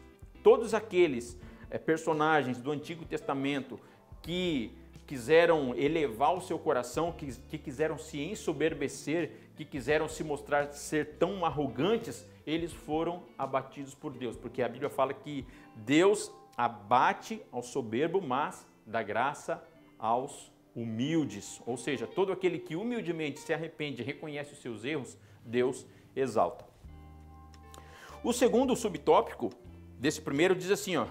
todos 0.44 0.74
aqueles 0.74 1.36
é, 1.72 1.76
personagens 1.76 2.60
do 2.60 2.70
Antigo 2.70 3.04
Testamento 3.04 3.80
que 4.22 4.78
quiseram 5.08 5.74
elevar 5.74 6.36
o 6.36 6.40
seu 6.40 6.56
coração, 6.56 7.10
que, 7.10 7.26
que 7.48 7.58
quiseram 7.58 7.98
se 7.98 8.20
ensoberbecer, 8.20 9.32
que 9.56 9.64
quiseram 9.64 10.08
se 10.08 10.22
mostrar 10.22 10.72
ser 10.72 11.16
tão 11.18 11.44
arrogantes, 11.44 12.24
eles 12.46 12.72
foram 12.72 13.24
abatidos 13.36 13.92
por 13.92 14.12
Deus, 14.12 14.36
porque 14.36 14.62
a 14.62 14.68
Bíblia 14.68 14.88
fala 14.88 15.12
que 15.12 15.44
Deus 15.74 16.30
abate 16.56 17.42
ao 17.50 17.60
soberbo, 17.60 18.22
mas 18.22 18.64
dá 18.88 19.02
graça 19.02 19.62
aos 19.99 20.50
humildes. 20.75 21.61
Ou 21.66 21.76
seja, 21.76 22.07
todo 22.07 22.33
aquele 22.33 22.59
que 22.59 22.76
humildemente 22.76 23.40
se 23.40 23.52
arrepende 23.52 24.02
e 24.02 24.04
reconhece 24.04 24.52
os 24.52 24.61
seus 24.61 24.85
erros, 24.85 25.16
Deus 25.45 25.87
exalta. 26.16 26.64
O 28.25 28.33
segundo 28.33 28.75
subtópico 28.75 29.50
desse 29.99 30.21
primeiro 30.21 30.54
diz 30.54 30.71
assim, 30.71 30.97
ó: 30.97 31.07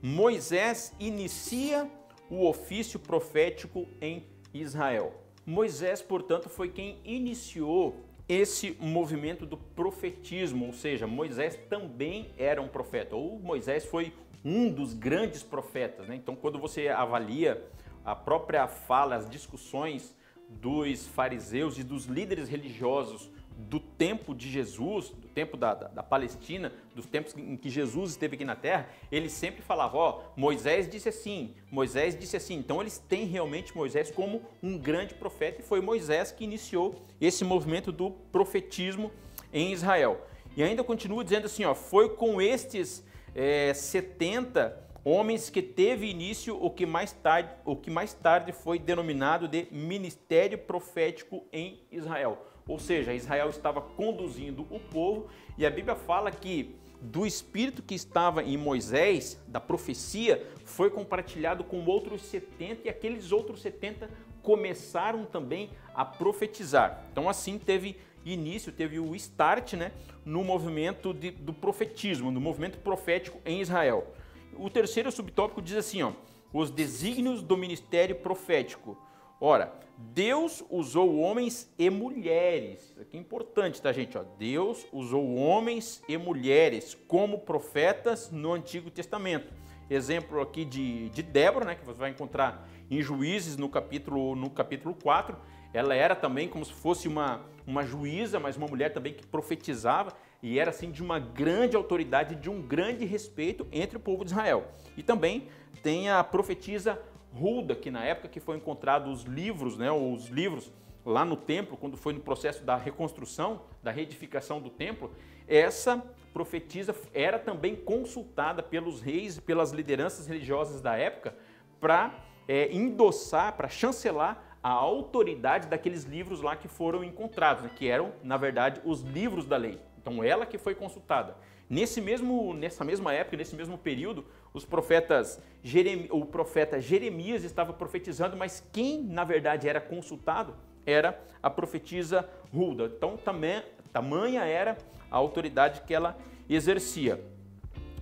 Moisés 0.00 0.94
inicia 1.00 1.90
o 2.30 2.46
ofício 2.46 2.98
profético 2.98 3.88
em 4.00 4.26
Israel. 4.54 5.12
Moisés, 5.44 6.00
portanto, 6.00 6.48
foi 6.48 6.68
quem 6.68 7.00
iniciou 7.04 7.96
esse 8.28 8.76
movimento 8.80 9.44
do 9.44 9.56
profetismo, 9.56 10.66
ou 10.66 10.72
seja, 10.72 11.06
Moisés 11.06 11.58
também 11.68 12.30
era 12.38 12.62
um 12.62 12.68
profeta, 12.68 13.16
ou 13.16 13.38
Moisés 13.38 13.84
foi 13.84 14.12
um 14.44 14.70
dos 14.70 14.94
grandes 14.94 15.42
profetas. 15.42 16.08
Né? 16.08 16.16
Então, 16.16 16.34
quando 16.34 16.58
você 16.58 16.88
avalia 16.88 17.64
a 18.04 18.14
própria 18.14 18.66
fala, 18.66 19.16
as 19.16 19.30
discussões 19.30 20.14
dos 20.48 21.06
fariseus 21.06 21.78
e 21.78 21.84
dos 21.84 22.06
líderes 22.06 22.48
religiosos 22.48 23.30
do 23.56 23.78
tempo 23.78 24.34
de 24.34 24.50
Jesus, 24.50 25.10
do 25.10 25.28
tempo 25.28 25.56
da, 25.56 25.74
da, 25.74 25.88
da, 25.88 26.02
Palestina, 26.02 26.72
dos 26.94 27.06
tempos 27.06 27.36
em 27.36 27.56
que 27.56 27.70
Jesus 27.70 28.10
esteve 28.10 28.34
aqui 28.34 28.44
na 28.44 28.56
Terra, 28.56 28.88
ele 29.10 29.28
sempre 29.28 29.62
falava, 29.62 29.96
ó, 29.96 30.22
Moisés 30.36 30.88
disse 30.88 31.08
assim, 31.08 31.54
Moisés 31.70 32.18
disse 32.18 32.36
assim. 32.36 32.54
Então 32.56 32.80
eles 32.80 32.98
têm 32.98 33.26
realmente 33.26 33.76
Moisés 33.76 34.10
como 34.10 34.42
um 34.62 34.76
grande 34.78 35.14
profeta 35.14 35.60
e 35.60 35.64
foi 35.64 35.80
Moisés 35.80 36.32
que 36.32 36.44
iniciou 36.44 37.02
esse 37.20 37.44
movimento 37.44 37.92
do 37.92 38.10
profetismo 38.10 39.12
em 39.52 39.72
Israel. 39.72 40.26
E 40.56 40.62
ainda 40.62 40.82
continua 40.82 41.22
dizendo 41.22 41.46
assim, 41.46 41.64
ó, 41.64 41.74
foi 41.74 42.10
com 42.10 42.40
estes 42.40 43.04
é, 43.34 43.72
70 43.74 44.82
homens 45.04 45.50
que 45.50 45.62
teve 45.62 46.08
início 46.08 46.56
o 46.62 46.70
que 46.70 46.86
mais 46.86 47.12
tarde, 47.12 47.50
o 47.64 47.74
que 47.74 47.90
mais 47.90 48.14
tarde 48.14 48.52
foi 48.52 48.78
denominado 48.78 49.48
de 49.48 49.66
ministério 49.70 50.58
profético 50.58 51.44
em 51.52 51.80
Israel. 51.90 52.46
Ou 52.68 52.78
seja, 52.78 53.12
Israel 53.12 53.50
estava 53.50 53.80
conduzindo 53.80 54.66
o 54.70 54.78
povo 54.78 55.28
e 55.58 55.66
a 55.66 55.70
Bíblia 55.70 55.96
fala 55.96 56.30
que 56.30 56.76
do 57.00 57.26
espírito 57.26 57.82
que 57.82 57.96
estava 57.96 58.44
em 58.44 58.56
Moisés, 58.56 59.40
da 59.48 59.58
profecia, 59.58 60.46
foi 60.64 60.88
compartilhado 60.88 61.64
com 61.64 61.84
outros 61.84 62.22
70 62.22 62.86
e 62.86 62.88
aqueles 62.88 63.32
outros 63.32 63.60
70 63.60 64.08
começaram 64.40 65.24
também 65.24 65.70
a 65.94 66.04
profetizar. 66.04 67.04
Então 67.10 67.28
assim 67.28 67.58
teve 67.58 67.96
início, 68.24 68.72
teve 68.72 68.98
o 68.98 69.14
start 69.14 69.74
né, 69.74 69.92
no 70.24 70.44
movimento 70.44 71.12
de, 71.12 71.30
do 71.30 71.52
profetismo, 71.52 72.30
no 72.30 72.40
movimento 72.40 72.78
profético 72.78 73.40
em 73.44 73.60
Israel. 73.60 74.14
O 74.54 74.68
terceiro 74.68 75.10
subtópico 75.10 75.62
diz 75.62 75.76
assim, 75.76 76.02
ó, 76.02 76.12
os 76.52 76.70
desígnios 76.70 77.42
do 77.42 77.56
ministério 77.56 78.16
profético. 78.16 78.96
Ora, 79.40 79.72
Deus 79.96 80.64
usou 80.70 81.18
homens 81.18 81.72
e 81.78 81.88
mulheres. 81.88 82.90
Isso 82.90 83.00
aqui 83.00 83.16
é 83.16 83.20
importante, 83.20 83.80
tá, 83.80 83.92
gente? 83.92 84.16
Ó, 84.18 84.24
Deus 84.38 84.86
usou 84.92 85.34
homens 85.36 86.02
e 86.08 86.16
mulheres 86.16 86.96
como 87.06 87.40
profetas 87.40 88.30
no 88.30 88.52
Antigo 88.52 88.90
Testamento. 88.90 89.52
Exemplo 89.88 90.40
aqui 90.40 90.64
de, 90.64 91.08
de 91.10 91.22
Débora, 91.22 91.64
né, 91.64 91.74
que 91.74 91.84
você 91.84 91.98
vai 91.98 92.10
encontrar 92.10 92.68
em 92.90 93.02
Juízes 93.02 93.56
no 93.56 93.68
capítulo, 93.68 94.34
no 94.34 94.50
capítulo 94.50 94.94
4. 94.94 95.36
Ela 95.72 95.94
era 95.94 96.14
também 96.14 96.48
como 96.48 96.64
se 96.64 96.72
fosse 96.72 97.08
uma, 97.08 97.40
uma 97.66 97.84
juíza, 97.84 98.38
mas 98.38 98.56
uma 98.56 98.66
mulher 98.66 98.92
também 98.92 99.12
que 99.12 99.26
profetizava 99.26 100.12
e 100.42 100.58
era 100.58 100.70
assim 100.70 100.90
de 100.90 101.02
uma 101.02 101.18
grande 101.18 101.76
autoridade, 101.76 102.34
de 102.34 102.50
um 102.50 102.60
grande 102.60 103.04
respeito 103.04 103.66
entre 103.70 103.96
o 103.96 104.00
povo 104.00 104.24
de 104.24 104.32
Israel. 104.32 104.66
E 104.96 105.02
também 105.02 105.48
tem 105.82 106.10
a 106.10 106.22
profetisa 106.24 107.00
Hulda, 107.32 107.74
que 107.74 107.90
na 107.90 108.04
época 108.04 108.28
que 108.28 108.40
foi 108.40 108.56
encontrado 108.56 109.10
os 109.10 109.22
livros, 109.22 109.78
né, 109.78 109.90
os 109.90 110.26
livros 110.26 110.70
lá 111.04 111.24
no 111.24 111.36
templo, 111.36 111.76
quando 111.76 111.96
foi 111.96 112.12
no 112.12 112.20
processo 112.20 112.62
da 112.64 112.76
reconstrução, 112.76 113.62
da 113.82 113.90
reedificação 113.90 114.60
do 114.60 114.68
templo, 114.68 115.10
essa 115.48 116.02
profetisa 116.32 116.94
era 117.12 117.38
também 117.38 117.76
consultada 117.76 118.62
pelos 118.62 119.00
reis 119.00 119.36
e 119.36 119.40
pelas 119.40 119.70
lideranças 119.70 120.26
religiosas 120.26 120.80
da 120.80 120.96
época 120.96 121.34
para 121.80 122.14
é, 122.46 122.72
endossar, 122.72 123.56
para 123.56 123.68
chancelar 123.68 124.51
a 124.62 124.70
autoridade 124.70 125.68
daqueles 125.68 126.04
livros 126.04 126.40
lá 126.40 126.54
que 126.54 126.68
foram 126.68 127.02
encontrados, 127.02 127.64
né, 127.64 127.70
que 127.74 127.88
eram, 127.88 128.12
na 128.22 128.36
verdade, 128.36 128.80
os 128.84 129.00
livros 129.00 129.46
da 129.46 129.56
lei. 129.56 129.78
Então, 130.00 130.22
ela 130.22 130.46
que 130.46 130.58
foi 130.58 130.74
consultada. 130.74 131.36
Nesse 131.68 132.00
mesmo, 132.00 132.52
nessa 132.52 132.84
mesma 132.84 133.12
época, 133.12 133.36
nesse 133.36 133.56
mesmo 133.56 133.78
período, 133.78 134.26
os 134.52 134.64
profetas 134.64 135.40
Jeremias, 135.62 136.10
o 136.10 136.26
profeta 136.26 136.80
Jeremias 136.80 137.44
estava 137.44 137.72
profetizando, 137.72 138.36
mas 138.36 138.62
quem 138.72 139.02
na 139.02 139.24
verdade 139.24 139.68
era 139.68 139.80
consultado 139.80 140.54
era 140.84 141.18
a 141.42 141.48
profetisa 141.48 142.28
Hulda. 142.52 142.92
Então 142.94 143.16
também 143.16 143.62
tamanha 143.92 144.44
era 144.44 144.76
a 145.10 145.16
autoridade 145.16 145.82
que 145.82 145.94
ela 145.94 146.16
exercia. 146.48 147.22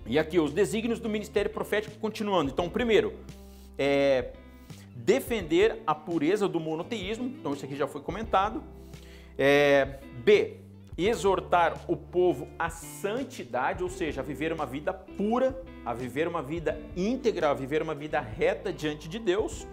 E 0.05 0.17
aqui 0.17 0.39
os 0.39 0.51
desígnios 0.51 0.99
do 0.99 1.09
ministério 1.09 1.51
profético 1.51 1.97
continuando. 1.99 2.51
Então, 2.51 2.69
primeiro, 2.69 3.13
é, 3.77 4.33
defender 4.95 5.81
a 5.85 5.95
pureza 5.95 6.47
do 6.47 6.59
monoteísmo. 6.59 7.25
Então 7.25 7.53
isso 7.53 7.65
aqui 7.65 7.75
já 7.75 7.87
foi 7.87 8.01
comentado. 8.01 8.63
É, 9.37 9.99
B, 10.23 10.57
exortar 10.97 11.85
o 11.87 11.95
povo 11.95 12.47
à 12.59 12.69
santidade, 12.69 13.83
ou 13.83 13.89
seja, 13.89 14.21
a 14.21 14.23
viver 14.23 14.51
uma 14.51 14.65
vida 14.65 14.93
pura, 14.93 15.61
a 15.85 15.93
viver 15.93 16.27
uma 16.27 16.41
vida 16.41 16.79
íntegra, 16.95 17.49
a 17.49 17.53
viver 17.53 17.81
uma 17.81 17.95
vida 17.95 18.19
reta 18.19 18.71
diante 18.71 19.07
de 19.07 19.17
Deus. 19.17 19.67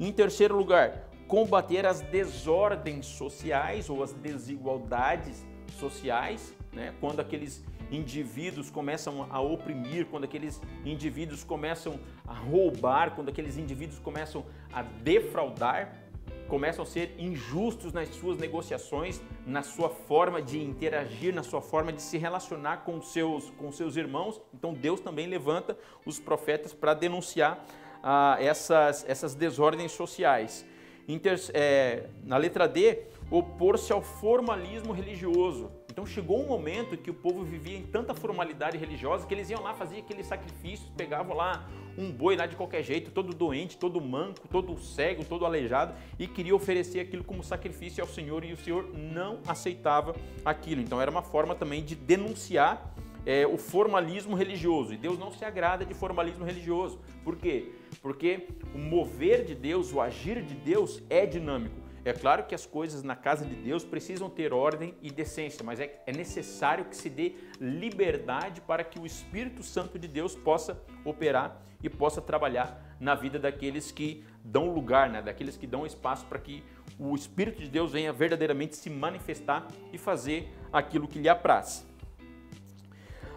Em 0.00 0.12
terceiro 0.12 0.56
lugar, 0.56 1.08
combater 1.28 1.86
as 1.86 2.00
desordens 2.00 3.06
sociais 3.06 3.88
ou 3.88 4.02
as 4.02 4.12
desigualdades 4.12 5.46
sociais, 5.78 6.54
né? 6.72 6.94
quando 7.00 7.20
aqueles 7.20 7.64
indivíduos 7.92 8.70
começam 8.70 9.26
a 9.30 9.40
oprimir, 9.40 10.06
quando 10.06 10.24
aqueles 10.24 10.60
indivíduos 10.84 11.44
começam 11.44 12.00
a 12.26 12.32
roubar, 12.32 13.14
quando 13.14 13.28
aqueles 13.28 13.56
indivíduos 13.56 13.98
começam 13.98 14.44
a 14.72 14.82
defraudar, 14.82 16.02
começam 16.48 16.82
a 16.82 16.86
ser 16.86 17.14
injustos 17.18 17.92
nas 17.92 18.08
suas 18.08 18.36
negociações, 18.38 19.22
na 19.46 19.62
sua 19.62 19.88
forma 19.88 20.42
de 20.42 20.62
interagir, 20.62 21.34
na 21.34 21.42
sua 21.42 21.62
forma 21.62 21.92
de 21.92 22.02
se 22.02 22.18
relacionar 22.18 22.78
com 22.78 23.00
seus, 23.00 23.50
com 23.50 23.72
seus 23.72 23.96
irmãos. 23.96 24.40
Então 24.52 24.74
Deus 24.74 25.00
também 25.00 25.26
levanta 25.26 25.76
os 26.04 26.18
profetas 26.18 26.74
para 26.74 26.94
denunciar 26.94 27.64
ah, 28.02 28.36
essas, 28.38 29.04
essas 29.08 29.34
desordens 29.34 29.92
sociais. 29.92 30.66
Inter, 31.08 31.40
é, 31.54 32.08
na 32.22 32.36
letra 32.36 32.68
D, 32.68 33.04
opor-se 33.30 33.92
ao 33.92 34.02
formalismo 34.02 34.92
religioso. 34.92 35.70
Então 35.92 36.06
chegou 36.06 36.42
um 36.42 36.46
momento 36.46 36.96
que 36.96 37.10
o 37.10 37.14
povo 37.14 37.44
vivia 37.44 37.76
em 37.76 37.82
tanta 37.82 38.14
formalidade 38.14 38.78
religiosa 38.78 39.26
que 39.26 39.34
eles 39.34 39.50
iam 39.50 39.62
lá, 39.62 39.74
faziam 39.74 40.00
aqueles 40.00 40.24
sacrifícios, 40.24 40.88
pegavam 40.96 41.36
lá 41.36 41.68
um 41.98 42.10
boi 42.10 42.34
lá 42.34 42.46
de 42.46 42.56
qualquer 42.56 42.82
jeito, 42.82 43.10
todo 43.10 43.34
doente, 43.34 43.76
todo 43.76 44.00
manco, 44.00 44.48
todo 44.48 44.74
cego, 44.78 45.22
todo 45.22 45.44
aleijado 45.44 45.94
e 46.18 46.26
queria 46.26 46.56
oferecer 46.56 47.00
aquilo 47.00 47.22
como 47.22 47.44
sacrifício 47.44 48.02
ao 48.02 48.08
Senhor 48.08 48.42
e 48.42 48.54
o 48.54 48.56
Senhor 48.56 48.88
não 48.94 49.40
aceitava 49.46 50.16
aquilo. 50.42 50.80
Então 50.80 50.98
era 50.98 51.10
uma 51.10 51.20
forma 51.20 51.54
também 51.54 51.84
de 51.84 51.94
denunciar 51.94 52.94
é, 53.26 53.46
o 53.46 53.58
formalismo 53.58 54.34
religioso. 54.34 54.94
E 54.94 54.96
Deus 54.96 55.18
não 55.18 55.30
se 55.30 55.44
agrada 55.44 55.84
de 55.84 55.92
formalismo 55.92 56.42
religioso. 56.42 57.00
Por 57.22 57.36
quê? 57.36 57.70
Porque 58.00 58.48
o 58.74 58.78
mover 58.78 59.44
de 59.44 59.54
Deus, 59.54 59.92
o 59.92 60.00
agir 60.00 60.42
de 60.42 60.54
Deus 60.54 61.02
é 61.10 61.26
dinâmico. 61.26 61.81
É 62.04 62.12
claro 62.12 62.44
que 62.44 62.54
as 62.54 62.66
coisas 62.66 63.04
na 63.04 63.14
casa 63.14 63.44
de 63.44 63.54
Deus 63.54 63.84
precisam 63.84 64.28
ter 64.28 64.52
ordem 64.52 64.94
e 65.00 65.10
decência, 65.10 65.64
mas 65.64 65.78
é, 65.78 66.02
é 66.04 66.12
necessário 66.12 66.86
que 66.86 66.96
se 66.96 67.08
dê 67.08 67.34
liberdade 67.60 68.60
para 68.60 68.82
que 68.82 68.98
o 68.98 69.06
Espírito 69.06 69.62
Santo 69.62 69.98
de 70.00 70.08
Deus 70.08 70.34
possa 70.34 70.82
operar 71.04 71.62
e 71.80 71.88
possa 71.88 72.20
trabalhar 72.20 72.96
na 72.98 73.14
vida 73.14 73.38
daqueles 73.38 73.92
que 73.92 74.24
dão 74.44 74.74
lugar, 74.74 75.08
né? 75.08 75.22
daqueles 75.22 75.56
que 75.56 75.66
dão 75.66 75.86
espaço 75.86 76.26
para 76.26 76.40
que 76.40 76.64
o 76.98 77.14
Espírito 77.14 77.62
de 77.62 77.68
Deus 77.68 77.92
venha 77.92 78.12
verdadeiramente 78.12 78.76
se 78.76 78.90
manifestar 78.90 79.68
e 79.92 79.98
fazer 79.98 80.52
aquilo 80.72 81.06
que 81.06 81.20
lhe 81.20 81.28
apraz. 81.28 81.86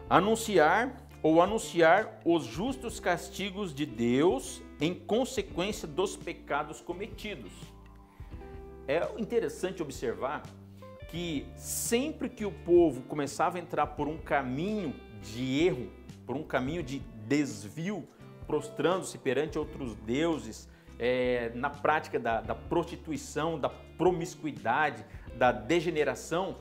Anunciar 0.09 1.07
ou 1.21 1.41
anunciar 1.41 2.19
os 2.25 2.45
justos 2.45 2.99
castigos 2.99 3.73
de 3.73 3.85
Deus 3.85 4.61
em 4.79 4.93
consequência 4.93 5.87
dos 5.87 6.15
pecados 6.15 6.81
cometidos. 6.81 7.74
É 8.87 9.01
interessante 9.17 9.81
observar 9.81 10.43
que 11.09 11.47
sempre 11.55 12.29
que 12.29 12.45
o 12.45 12.51
povo 12.51 13.01
começava 13.03 13.57
a 13.57 13.61
entrar 13.61 13.87
por 13.87 14.07
um 14.07 14.17
caminho 14.17 14.93
de 15.21 15.63
erro, 15.65 15.91
por 16.25 16.35
um 16.35 16.43
caminho 16.43 16.83
de 16.83 16.99
desvio, 17.27 18.07
prostrando-se 18.45 19.17
perante 19.17 19.57
outros 19.57 19.95
deuses, 19.95 20.69
é, 20.99 21.51
na 21.55 21.69
prática 21.69 22.19
da, 22.19 22.41
da 22.41 22.53
prostituição, 22.53 23.59
da 23.59 23.69
promiscuidade, 23.69 25.03
da 25.35 25.51
degeneração, 25.51 26.57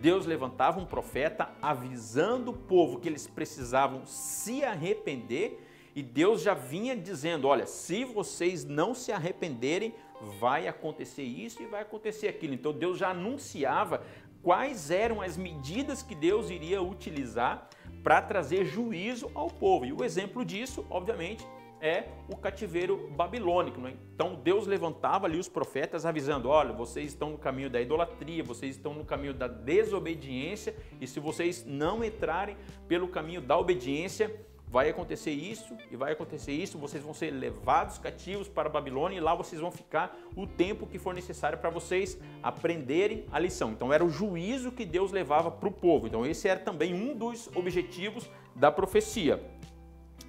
Deus 0.00 0.26
levantava 0.26 0.80
um 0.80 0.86
profeta 0.86 1.50
avisando 1.60 2.52
o 2.52 2.56
povo 2.56 2.98
que 2.98 3.08
eles 3.08 3.26
precisavam 3.26 4.06
se 4.06 4.64
arrepender 4.64 5.64
e 5.94 6.02
Deus 6.02 6.42
já 6.42 6.54
vinha 6.54 6.96
dizendo: 6.96 7.48
olha, 7.48 7.66
se 7.66 8.04
vocês 8.04 8.64
não 8.64 8.94
se 8.94 9.10
arrependerem, 9.10 9.92
vai 10.40 10.66
acontecer 10.66 11.22
isso 11.22 11.62
e 11.62 11.66
vai 11.66 11.82
acontecer 11.82 12.28
aquilo. 12.28 12.54
Então 12.54 12.72
Deus 12.72 12.98
já 12.98 13.10
anunciava 13.10 14.02
quais 14.42 14.90
eram 14.90 15.20
as 15.20 15.36
medidas 15.36 16.02
que 16.02 16.14
Deus 16.14 16.50
iria 16.50 16.82
utilizar 16.82 17.68
para 18.02 18.22
trazer 18.22 18.64
juízo 18.64 19.30
ao 19.34 19.48
povo. 19.48 19.84
E 19.84 19.92
o 19.92 20.04
exemplo 20.04 20.44
disso, 20.44 20.86
obviamente, 20.88 21.46
é 21.80 22.04
o 22.28 22.36
cativeiro 22.36 23.08
babilônico. 23.10 23.80
Né? 23.80 23.94
Então 24.14 24.34
Deus 24.34 24.66
levantava 24.66 25.26
ali 25.26 25.38
os 25.38 25.48
profetas 25.48 26.04
avisando: 26.04 26.48
olha, 26.48 26.72
vocês 26.72 27.08
estão 27.08 27.30
no 27.30 27.38
caminho 27.38 27.70
da 27.70 27.80
idolatria, 27.80 28.42
vocês 28.42 28.76
estão 28.76 28.94
no 28.94 29.04
caminho 29.04 29.34
da 29.34 29.46
desobediência, 29.46 30.74
e 31.00 31.06
se 31.06 31.20
vocês 31.20 31.64
não 31.64 32.04
entrarem 32.04 32.56
pelo 32.86 33.08
caminho 33.08 33.40
da 33.40 33.58
obediência, 33.58 34.34
vai 34.70 34.90
acontecer 34.90 35.30
isso 35.30 35.76
e 35.90 35.96
vai 35.96 36.12
acontecer 36.12 36.52
isso, 36.52 36.78
vocês 36.78 37.02
vão 37.02 37.14
ser 37.14 37.30
levados 37.30 37.98
cativos 37.98 38.48
para 38.48 38.68
a 38.68 38.72
Babilônia 38.72 39.16
e 39.16 39.20
lá 39.20 39.34
vocês 39.34 39.60
vão 39.60 39.70
ficar 39.70 40.16
o 40.36 40.46
tempo 40.46 40.86
que 40.86 40.98
for 40.98 41.14
necessário 41.14 41.58
para 41.58 41.70
vocês 41.70 42.18
aprenderem 42.42 43.24
a 43.32 43.38
lição. 43.38 43.72
Então 43.72 43.92
era 43.92 44.04
o 44.04 44.10
juízo 44.10 44.70
que 44.70 44.84
Deus 44.84 45.10
levava 45.10 45.50
para 45.50 45.68
o 45.68 45.72
povo. 45.72 46.06
Então 46.06 46.26
esse 46.26 46.48
era 46.48 46.60
também 46.60 46.94
um 46.94 47.16
dos 47.16 47.48
objetivos 47.56 48.28
da 48.54 48.70
profecia. 48.70 49.42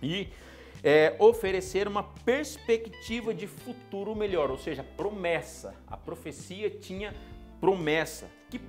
E 0.02 0.30
é, 0.82 1.16
oferecer 1.20 1.88
uma 1.88 2.04
perspectiva 2.04 3.34
de 3.34 3.48
futuro 3.48 4.16
melhor, 4.16 4.50
ou 4.50 4.58
seja, 4.58 4.84
promessa. 4.84 5.76
A 5.88 5.98
profecia 5.98 6.70
tinha 6.70 7.14
promessa. 7.60 8.30
Que, 8.50 8.62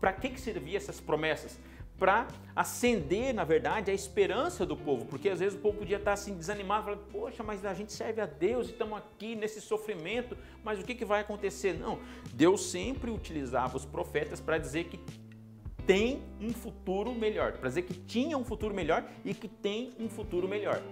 Para 0.00 0.12
que, 0.12 0.30
que 0.30 0.40
servia 0.40 0.78
essas 0.78 1.00
promessas? 1.00 1.60
Para 1.98 2.26
acender, 2.54 3.32
na 3.32 3.44
verdade, 3.44 3.90
a 3.90 3.94
esperança 3.94 4.66
do 4.66 4.76
povo, 4.76 5.06
porque 5.06 5.28
às 5.28 5.40
vezes 5.40 5.58
o 5.58 5.60
povo 5.60 5.78
podia 5.78 5.96
estar 5.96 6.12
assim 6.12 6.34
desanimado, 6.36 6.84
falando, 6.84 7.04
poxa, 7.10 7.42
mas 7.42 7.64
a 7.64 7.74
gente 7.74 7.92
serve 7.92 8.20
a 8.20 8.26
Deus 8.26 8.68
e 8.68 8.72
estamos 8.72 8.98
aqui 8.98 9.34
nesse 9.34 9.60
sofrimento, 9.60 10.36
mas 10.62 10.80
o 10.80 10.84
que, 10.84 10.94
que 10.94 11.04
vai 11.04 11.20
acontecer? 11.20 11.78
Não, 11.78 11.98
Deus 12.32 12.66
sempre 12.66 13.10
utilizava 13.10 13.76
os 13.76 13.84
profetas 13.84 14.40
para 14.40 14.58
dizer 14.58 14.84
que 14.84 14.98
tem 15.86 16.22
um 16.40 16.50
futuro 16.50 17.14
melhor, 17.14 17.52
para 17.52 17.68
dizer 17.68 17.82
que 17.82 17.94
tinha 17.94 18.36
um 18.38 18.44
futuro 18.44 18.74
melhor 18.74 19.04
e 19.24 19.34
que 19.34 19.48
tem 19.48 19.92
um 19.98 20.08
futuro 20.08 20.48
melhor. 20.48 20.82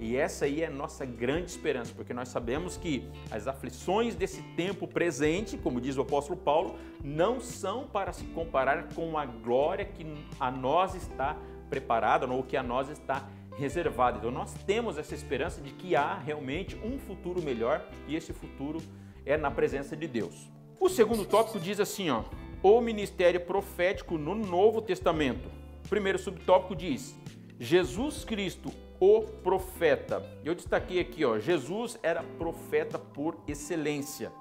E 0.00 0.16
essa 0.16 0.44
aí 0.44 0.62
é 0.62 0.66
a 0.66 0.70
nossa 0.70 1.04
grande 1.04 1.50
esperança, 1.50 1.92
porque 1.94 2.12
nós 2.12 2.28
sabemos 2.28 2.76
que 2.76 3.08
as 3.30 3.46
aflições 3.46 4.14
desse 4.14 4.42
tempo 4.56 4.86
presente, 4.86 5.56
como 5.56 5.80
diz 5.80 5.96
o 5.96 6.02
apóstolo 6.02 6.38
Paulo, 6.38 6.76
não 7.02 7.40
são 7.40 7.86
para 7.86 8.12
se 8.12 8.24
comparar 8.26 8.88
com 8.94 9.16
a 9.16 9.24
glória 9.24 9.84
que 9.84 10.06
a 10.38 10.50
nós 10.50 10.94
está 10.94 11.36
preparada 11.70 12.26
ou 12.26 12.42
que 12.42 12.56
a 12.56 12.62
nós 12.62 12.88
está 12.88 13.28
reservada. 13.56 14.18
Então 14.18 14.30
nós 14.30 14.52
temos 14.66 14.98
essa 14.98 15.14
esperança 15.14 15.60
de 15.60 15.70
que 15.70 15.96
há 15.96 16.18
realmente 16.18 16.76
um 16.84 16.98
futuro 16.98 17.40
melhor 17.42 17.84
e 18.08 18.16
esse 18.16 18.32
futuro 18.32 18.80
é 19.24 19.36
na 19.36 19.50
presença 19.50 19.96
de 19.96 20.06
Deus. 20.06 20.50
O 20.78 20.88
segundo 20.88 21.24
tópico 21.24 21.58
diz 21.58 21.80
assim, 21.80 22.10
ó: 22.10 22.24
o 22.62 22.80
ministério 22.80 23.40
profético 23.40 24.18
no 24.18 24.34
Novo 24.34 24.82
Testamento. 24.82 25.48
O 25.84 25.88
primeiro 25.88 26.18
subtópico 26.18 26.74
diz: 26.74 27.14
Jesus 27.58 28.24
Cristo, 28.24 28.70
o 29.00 29.22
profeta. 29.22 30.22
Eu 30.44 30.54
destaquei 30.54 31.00
aqui, 31.00 31.24
ó, 31.24 31.38
Jesus 31.38 31.98
era 32.02 32.22
profeta 32.38 32.98
por 32.98 33.36
excelência, 33.46 34.32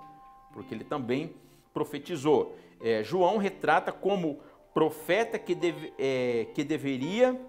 porque 0.53 0.73
ele 0.73 0.83
também 0.83 1.33
profetizou. 1.73 2.57
É, 2.81 3.03
João 3.03 3.37
retrata 3.37 3.91
como 3.91 4.39
profeta 4.73 5.37
que, 5.37 5.55
deve, 5.55 5.93
é, 5.97 6.47
que 6.53 6.63
deveria 6.63 7.39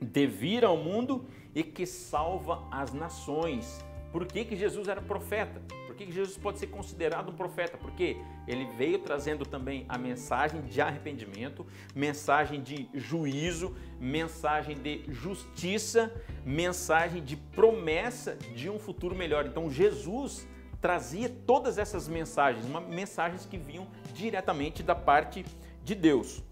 devir 0.00 0.64
ao 0.64 0.76
mundo 0.76 1.26
e 1.54 1.62
que 1.62 1.86
salva 1.86 2.66
as 2.70 2.92
nações. 2.92 3.84
Por 4.12 4.26
que, 4.26 4.44
que 4.44 4.56
Jesus 4.56 4.88
era 4.88 5.00
profeta? 5.00 5.60
Por 5.86 5.94
que, 5.94 6.06
que 6.06 6.12
Jesus 6.12 6.36
pode 6.36 6.58
ser 6.58 6.66
considerado 6.66 7.30
um 7.30 7.34
profeta? 7.34 7.78
Porque 7.78 8.16
ele 8.48 8.66
veio 8.76 8.98
trazendo 8.98 9.44
também 9.46 9.84
a 9.88 9.96
mensagem 9.96 10.62
de 10.62 10.80
arrependimento, 10.80 11.66
mensagem 11.94 12.62
de 12.62 12.88
juízo, 12.94 13.76
mensagem 14.00 14.76
de 14.76 15.04
justiça, 15.08 16.12
mensagem 16.44 17.22
de 17.22 17.36
promessa 17.36 18.36
de 18.54 18.68
um 18.68 18.78
futuro 18.78 19.14
melhor. 19.14 19.46
Então 19.46 19.70
Jesus 19.70 20.48
trazia 20.80 21.28
todas 21.28 21.78
essas 21.78 22.08
mensagens, 22.08 22.64
uma, 22.64 22.80
mensagens 22.80 23.44
que 23.44 23.58
vinham 23.58 23.86
diretamente 24.14 24.82
da 24.82 24.94
parte 24.94 25.44
de 25.84 25.94
Deus. 25.94 26.42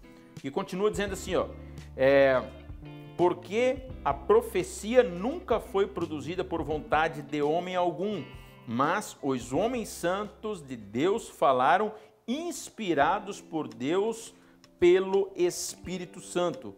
E 0.43 0.49
continua 0.49 0.89
dizendo 0.89 1.13
assim, 1.13 1.35
ó, 1.35 1.47
É, 1.97 2.41
porque 3.19 3.81
a 4.05 4.13
profecia 4.13 5.03
nunca 5.03 5.59
foi 5.59 5.85
produzida 5.85 6.41
por 6.41 6.63
vontade 6.63 7.21
de 7.21 7.41
homem 7.41 7.75
algum, 7.75 8.23
mas 8.65 9.17
os 9.21 9.51
homens 9.51 9.89
santos 9.89 10.65
de 10.65 10.77
Deus 10.77 11.27
falaram 11.27 11.91
inspirados 12.25 13.41
por 13.41 13.67
Deus 13.67 14.33
pelo 14.79 15.33
Espírito 15.35 16.21
Santo. 16.21 16.73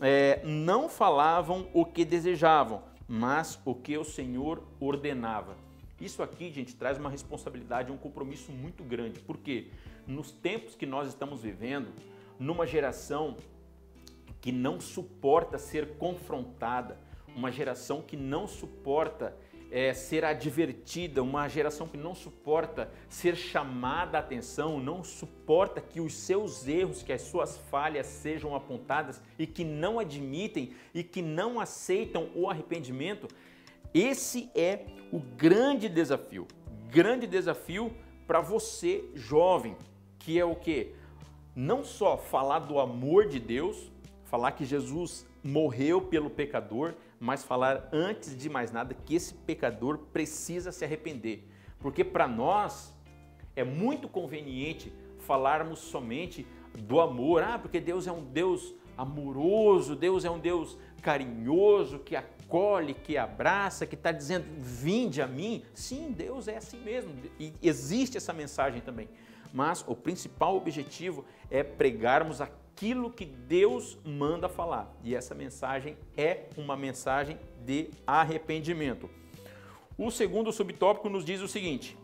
É, 0.00 0.40
não 0.46 0.88
falavam 0.88 1.68
o 1.74 1.84
que 1.84 2.06
desejavam, 2.06 2.82
mas 3.06 3.60
o 3.62 3.74
que 3.74 3.98
o 3.98 4.04
Senhor 4.04 4.62
ordenava. 4.80 5.58
Isso 6.00 6.22
aqui, 6.22 6.50
gente, 6.50 6.74
traz 6.74 6.96
uma 6.96 7.10
responsabilidade, 7.10 7.92
um 7.92 7.98
compromisso 7.98 8.50
muito 8.50 8.82
grande, 8.82 9.20
porque 9.20 9.66
nos 10.06 10.32
tempos 10.32 10.74
que 10.74 10.86
nós 10.86 11.08
estamos 11.08 11.42
vivendo, 11.42 11.92
numa 12.38 12.66
geração 12.66 13.36
que 14.42 14.50
não 14.50 14.80
suporta 14.80 15.56
ser 15.56 15.96
confrontada, 15.96 16.98
uma 17.34 17.50
geração 17.50 18.02
que 18.02 18.16
não 18.16 18.48
suporta 18.48 19.34
é, 19.70 19.94
ser 19.94 20.24
advertida, 20.24 21.22
uma 21.22 21.48
geração 21.48 21.86
que 21.86 21.96
não 21.96 22.12
suporta 22.12 22.90
ser 23.08 23.36
chamada 23.36 24.18
a 24.18 24.20
atenção, 24.20 24.80
não 24.80 25.04
suporta 25.04 25.80
que 25.80 26.00
os 26.00 26.12
seus 26.12 26.66
erros, 26.66 27.04
que 27.04 27.12
as 27.12 27.22
suas 27.22 27.56
falhas 27.70 28.06
sejam 28.06 28.54
apontadas 28.54 29.22
e 29.38 29.46
que 29.46 29.64
não 29.64 30.00
admitem 30.00 30.74
e 30.92 31.04
que 31.04 31.22
não 31.22 31.60
aceitam 31.60 32.28
o 32.34 32.50
arrependimento. 32.50 33.28
Esse 33.94 34.50
é 34.56 34.86
o 35.12 35.20
grande 35.20 35.88
desafio, 35.88 36.48
grande 36.90 37.28
desafio 37.28 37.94
para 38.26 38.40
você 38.40 39.04
jovem, 39.14 39.76
que 40.18 40.36
é 40.36 40.44
o 40.44 40.56
que? 40.56 40.94
Não 41.54 41.84
só 41.84 42.18
falar 42.18 42.58
do 42.58 42.80
amor 42.80 43.28
de 43.28 43.38
Deus, 43.38 43.91
falar 44.32 44.52
que 44.52 44.64
Jesus 44.64 45.26
morreu 45.44 46.00
pelo 46.00 46.30
pecador, 46.30 46.94
mas 47.20 47.44
falar 47.44 47.90
antes 47.92 48.34
de 48.34 48.48
mais 48.48 48.72
nada 48.72 48.94
que 48.94 49.14
esse 49.14 49.34
pecador 49.34 49.98
precisa 50.10 50.72
se 50.72 50.86
arrepender. 50.86 51.46
Porque 51.78 52.02
para 52.02 52.26
nós 52.26 52.94
é 53.54 53.62
muito 53.62 54.08
conveniente 54.08 54.90
falarmos 55.18 55.80
somente 55.80 56.46
do 56.78 56.98
amor. 56.98 57.42
Ah, 57.42 57.58
porque 57.58 57.78
Deus 57.78 58.06
é 58.06 58.12
um 58.12 58.24
Deus 58.24 58.74
amoroso, 58.96 59.94
Deus 59.94 60.24
é 60.24 60.30
um 60.30 60.38
Deus 60.38 60.78
carinhoso, 61.02 61.98
que 61.98 62.16
acolhe, 62.16 62.94
que 62.94 63.18
abraça, 63.18 63.84
que 63.84 63.96
está 63.96 64.12
dizendo, 64.12 64.46
vinde 64.56 65.20
a 65.20 65.26
mim. 65.26 65.62
Sim, 65.74 66.10
Deus 66.10 66.48
é 66.48 66.56
assim 66.56 66.80
mesmo. 66.80 67.12
E 67.38 67.52
existe 67.62 68.16
essa 68.16 68.32
mensagem 68.32 68.80
também. 68.80 69.10
Mas 69.52 69.84
o 69.86 69.94
principal 69.94 70.56
objetivo 70.56 71.22
é 71.50 71.62
pregarmos 71.62 72.40
a 72.40 72.48
aquilo 72.72 73.10
que 73.10 73.24
Deus 73.24 73.98
manda 74.04 74.48
falar. 74.48 74.92
E 75.04 75.14
essa 75.14 75.34
mensagem 75.34 75.96
é 76.16 76.48
uma 76.56 76.76
mensagem 76.76 77.38
de 77.64 77.90
arrependimento. 78.06 79.08
O 79.96 80.10
segundo 80.10 80.50
subtópico 80.50 81.08
nos 81.08 81.24
diz 81.24 81.40
o 81.40 81.48
seguinte: 81.48 81.96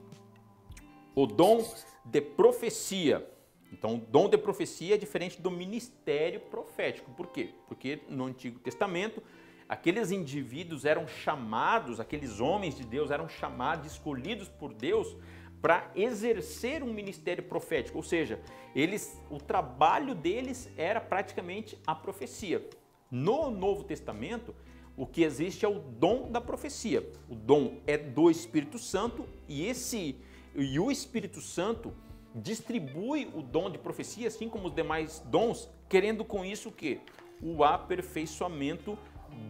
o 1.14 1.26
dom 1.26 1.66
de 2.04 2.20
profecia. 2.20 3.28
Então, 3.72 3.96
o 3.96 3.98
dom 3.98 4.30
de 4.30 4.38
profecia 4.38 4.94
é 4.94 4.98
diferente 4.98 5.42
do 5.42 5.50
ministério 5.50 6.40
profético. 6.40 7.10
Por 7.12 7.26
quê? 7.26 7.50
Porque 7.66 8.00
no 8.08 8.24
Antigo 8.24 8.58
Testamento, 8.58 9.22
aqueles 9.68 10.10
indivíduos 10.10 10.86
eram 10.86 11.06
chamados, 11.06 12.00
aqueles 12.00 12.40
homens 12.40 12.74
de 12.74 12.84
Deus 12.84 13.10
eram 13.10 13.28
chamados, 13.28 13.92
escolhidos 13.92 14.48
por 14.48 14.72
Deus 14.72 15.14
para 15.60 15.90
exercer 15.94 16.82
um 16.82 16.92
ministério 16.92 17.42
profético, 17.42 17.98
ou 17.98 18.04
seja, 18.04 18.40
eles, 18.74 19.20
o 19.30 19.38
trabalho 19.38 20.14
deles 20.14 20.70
era 20.76 21.00
praticamente 21.00 21.78
a 21.86 21.94
profecia. 21.94 22.64
No 23.10 23.50
Novo 23.50 23.84
Testamento, 23.84 24.54
o 24.96 25.06
que 25.06 25.22
existe 25.22 25.64
é 25.64 25.68
o 25.68 25.78
dom 25.78 26.30
da 26.30 26.40
profecia. 26.40 27.08
O 27.28 27.34
dom 27.34 27.80
é 27.86 27.96
do 27.96 28.30
Espírito 28.30 28.78
Santo 28.78 29.26
e 29.48 29.66
esse 29.66 30.16
e 30.54 30.78
o 30.80 30.90
Espírito 30.90 31.40
Santo 31.40 31.92
distribui 32.34 33.30
o 33.34 33.42
dom 33.42 33.70
de 33.70 33.78
profecia, 33.78 34.28
assim 34.28 34.48
como 34.48 34.68
os 34.68 34.74
demais 34.74 35.20
dons, 35.26 35.68
querendo 35.88 36.24
com 36.24 36.44
isso 36.44 36.68
o 36.68 36.72
que 36.72 37.00
o 37.40 37.62
aperfeiçoamento 37.62 38.98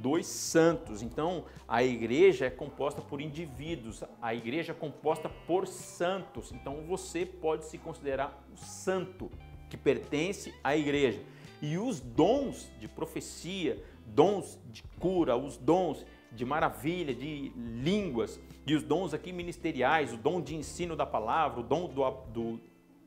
dos 0.01 0.27
santos. 0.27 1.03
Então, 1.03 1.45
a 1.67 1.83
igreja 1.83 2.47
é 2.47 2.51
composta 2.51 3.01
por 3.03 3.21
indivíduos, 3.21 4.05
a 4.21 4.35
igreja 4.35 4.73
é 4.73 4.75
composta 4.75 5.29
por 5.29 5.67
santos. 5.67 6.53
Então, 6.53 6.85
você 6.87 7.27
pode 7.27 7.65
se 7.65 7.79
considerar 7.79 8.45
o 8.53 8.57
santo 8.57 9.31
que 9.69 9.77
pertence 9.77 10.55
à 10.63 10.77
igreja. 10.77 11.21
E 11.61 11.77
os 11.77 12.01
dons 12.01 12.71
de 12.79 12.87
profecia, 12.87 13.83
dons 14.07 14.59
de 14.71 14.83
cura, 15.01 15.37
os 15.37 15.57
dons 15.57 16.07
de 16.31 16.45
maravilha, 16.45 17.15
de 17.15 17.51
línguas, 17.57 18.41
e 18.67 18.75
os 18.75 18.83
dons 18.83 19.15
aqui 19.15 19.33
ministeriais, 19.33 20.13
o 20.13 20.17
dom 20.17 20.41
de 20.41 20.55
ensino 20.55 20.95
da 20.95 21.07
palavra, 21.07 21.61
o 21.61 21.63
dom 21.63 21.89
do, 21.89 22.11
do 22.33 22.61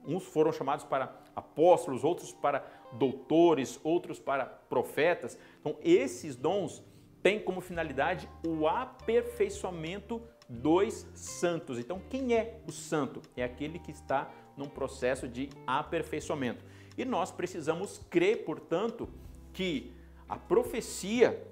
uns 0.06 0.24
foram 0.24 0.52
chamados 0.52 0.84
para 0.84 1.22
apóstolos, 1.36 2.04
outros 2.04 2.32
para 2.32 2.66
doutores, 2.94 3.80
outros 3.84 4.20
para 4.20 4.46
profetas. 4.46 5.38
Então, 5.62 5.78
esses 5.82 6.36
dons 6.36 6.84
têm 7.24 7.40
como 7.40 7.62
finalidade 7.62 8.28
o 8.46 8.68
aperfeiçoamento 8.68 10.22
dos 10.50 11.08
santos. 11.14 11.80
Então, 11.80 12.02
quem 12.10 12.34
é 12.36 12.60
o 12.68 12.72
santo? 12.72 13.22
É 13.38 13.44
aquele 13.44 13.80
que 13.80 13.92
está 13.92 14.30
num 14.58 14.68
processo 14.68 15.28
de 15.28 15.50
aperfeiçoamento. 15.66 16.66
E 16.98 17.06
nós 17.06 17.32
precisamos 17.32 18.02
crer, 18.10 18.44
portanto, 18.44 19.08
que 19.54 19.94
a 20.28 20.36
profecia, 20.36 21.48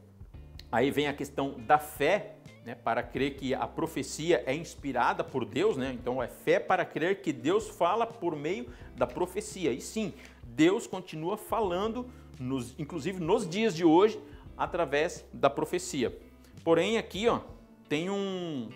aí 0.72 0.92
vem 0.92 1.08
a 1.08 1.14
questão 1.14 1.60
da 1.60 1.78
fé, 1.78 2.36
né, 2.66 2.76
para 2.76 3.02
crer 3.02 3.36
que 3.36 3.54
a 3.54 3.66
profecia 3.66 4.44
é 4.46 4.54
inspirada 4.54 5.24
por 5.24 5.46
Deus, 5.46 5.78
né? 5.78 5.92
Então 5.94 6.22
é 6.22 6.28
fé 6.28 6.60
para 6.60 6.84
crer 6.84 7.22
que 7.22 7.32
Deus 7.32 7.70
fala 7.70 8.06
por 8.06 8.36
meio 8.36 8.70
da 8.96 9.08
profecia. 9.08 9.72
E 9.72 9.80
sim, 9.80 10.14
Deus 10.44 10.86
continua 10.86 11.38
falando, 11.38 12.06
nos, 12.40 12.74
inclusive 12.80 13.20
nos 13.20 13.48
dias 13.48 13.76
de 13.76 13.84
hoje, 13.84 14.20
através 14.58 15.26
da 15.34 15.50
profecia. 15.50 16.18
Porém, 16.64 16.98
aqui 16.98 17.28
ó, 17.28 17.42
tem 17.88 18.10
um, 18.10 18.70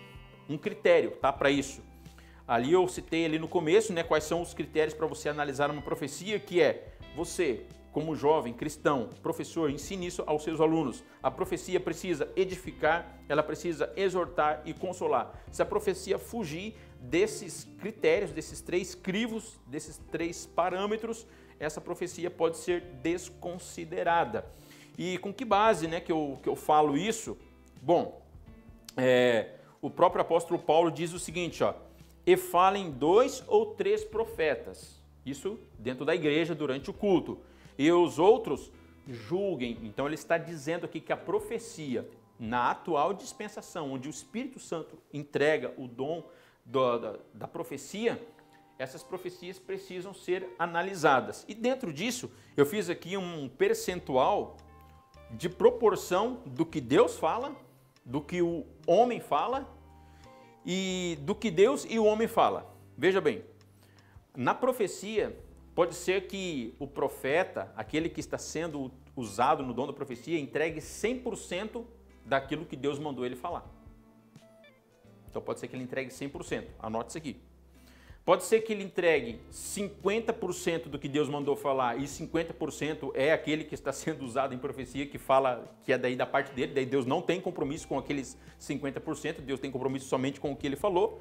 um 0.48 0.58
critério 0.58 1.12
tá, 1.12 1.32
para 1.32 1.50
isso. 1.50 1.82
Ali 2.46 2.72
eu 2.72 2.86
citei 2.86 3.24
ali 3.24 3.38
no 3.38 3.48
começo 3.48 3.92
né, 3.92 4.02
quais 4.02 4.24
são 4.24 4.42
os 4.42 4.52
critérios 4.52 4.94
para 4.94 5.06
você 5.06 5.28
analisar 5.28 5.70
uma 5.70 5.80
profecia, 5.80 6.38
que 6.38 6.60
é 6.60 6.94
você 7.16 7.66
como 7.90 8.16
jovem 8.16 8.52
cristão, 8.52 9.08
professor, 9.22 9.70
ensine 9.70 10.08
isso 10.08 10.24
aos 10.26 10.42
seus 10.42 10.60
alunos. 10.60 11.04
A 11.22 11.30
profecia 11.30 11.78
precisa 11.78 12.28
edificar, 12.34 13.20
ela 13.28 13.42
precisa 13.42 13.90
exortar 13.96 14.62
e 14.64 14.74
consolar. 14.74 15.32
Se 15.52 15.62
a 15.62 15.64
profecia 15.64 16.18
fugir 16.18 16.74
desses 17.00 17.68
critérios, 17.78 18.32
desses 18.32 18.60
três 18.60 18.96
crivos, 18.96 19.60
desses 19.68 19.96
três 20.10 20.44
parâmetros, 20.44 21.24
essa 21.58 21.80
profecia 21.80 22.30
pode 22.30 22.56
ser 22.58 22.80
desconsiderada. 23.02 24.44
E 24.96 25.18
com 25.18 25.32
que 25.32 25.44
base 25.44 25.88
né, 25.88 26.00
que, 26.00 26.12
eu, 26.12 26.38
que 26.42 26.48
eu 26.48 26.56
falo 26.56 26.96
isso? 26.96 27.36
Bom, 27.82 28.22
é, 28.96 29.54
o 29.82 29.90
próprio 29.90 30.22
apóstolo 30.22 30.58
Paulo 30.58 30.90
diz 30.90 31.12
o 31.12 31.18
seguinte, 31.18 31.62
ó, 31.62 31.74
e 32.26 32.36
falem 32.36 32.90
dois 32.90 33.44
ou 33.46 33.74
três 33.74 34.04
profetas. 34.04 35.02
Isso 35.26 35.58
dentro 35.78 36.04
da 36.04 36.14
igreja 36.14 36.54
durante 36.54 36.90
o 36.90 36.92
culto 36.92 37.38
e 37.78 37.90
os 37.90 38.18
outros 38.18 38.70
julguem. 39.06 39.78
Então 39.82 40.06
ele 40.06 40.14
está 40.14 40.38
dizendo 40.38 40.86
aqui 40.86 41.00
que 41.00 41.12
a 41.12 41.16
profecia, 41.16 42.08
na 42.38 42.70
atual 42.70 43.12
dispensação, 43.12 43.92
onde 43.92 44.08
o 44.08 44.10
Espírito 44.10 44.58
Santo 44.58 44.98
entrega 45.12 45.72
o 45.76 45.86
dom 45.86 46.24
do, 46.64 46.98
da, 46.98 47.16
da 47.32 47.48
profecia, 47.48 48.20
essas 48.78 49.02
profecias 49.02 49.58
precisam 49.58 50.12
ser 50.12 50.48
analisadas. 50.58 51.44
E 51.48 51.54
dentro 51.54 51.92
disso, 51.92 52.30
eu 52.56 52.66
fiz 52.66 52.88
aqui 52.88 53.16
um 53.16 53.48
percentual 53.48 54.56
de 55.30 55.48
proporção 55.48 56.42
do 56.46 56.66
que 56.66 56.80
Deus 56.80 57.18
fala, 57.18 57.54
do 58.04 58.20
que 58.20 58.42
o 58.42 58.66
homem 58.86 59.20
fala 59.20 59.68
e 60.64 61.18
do 61.22 61.34
que 61.34 61.50
Deus 61.50 61.86
e 61.88 61.98
o 61.98 62.04
homem 62.04 62.28
fala. 62.28 62.72
Veja 62.96 63.20
bem, 63.20 63.44
na 64.36 64.54
profecia 64.54 65.36
Pode 65.74 65.94
ser 65.96 66.28
que 66.28 66.72
o 66.78 66.86
profeta, 66.86 67.72
aquele 67.76 68.08
que 68.08 68.20
está 68.20 68.38
sendo 68.38 68.92
usado 69.16 69.64
no 69.64 69.74
dom 69.74 69.88
da 69.88 69.92
profecia, 69.92 70.38
entregue 70.38 70.80
100% 70.80 71.84
daquilo 72.24 72.64
que 72.64 72.76
Deus 72.76 72.98
mandou 72.98 73.26
ele 73.26 73.34
falar. 73.34 73.68
Então 75.28 75.42
pode 75.42 75.58
ser 75.58 75.66
que 75.66 75.74
ele 75.74 75.82
entregue 75.82 76.10
100%. 76.10 76.66
Anote 76.78 77.08
isso 77.08 77.18
aqui. 77.18 77.40
Pode 78.24 78.44
ser 78.44 78.62
que 78.62 78.72
ele 78.72 78.82
entregue 78.82 79.38
50% 79.52 80.84
do 80.84 80.98
que 80.98 81.08
Deus 81.08 81.28
mandou 81.28 81.54
falar 81.54 81.98
e 81.98 82.04
50% 82.04 83.12
é 83.14 83.32
aquele 83.32 83.64
que 83.64 83.74
está 83.74 83.92
sendo 83.92 84.24
usado 84.24 84.54
em 84.54 84.58
profecia, 84.58 85.04
que 85.06 85.18
fala 85.18 85.70
que 85.84 85.92
é 85.92 85.98
daí 85.98 86.16
da 86.16 86.24
parte 86.24 86.52
dele, 86.54 86.72
daí 86.72 86.86
Deus 86.86 87.04
não 87.04 87.20
tem 87.20 87.38
compromisso 87.38 87.86
com 87.86 87.98
aqueles 87.98 88.38
50%, 88.58 89.40
Deus 89.42 89.60
tem 89.60 89.70
compromisso 89.70 90.08
somente 90.08 90.40
com 90.40 90.52
o 90.52 90.56
que 90.56 90.66
ele 90.66 90.76
falou. 90.76 91.20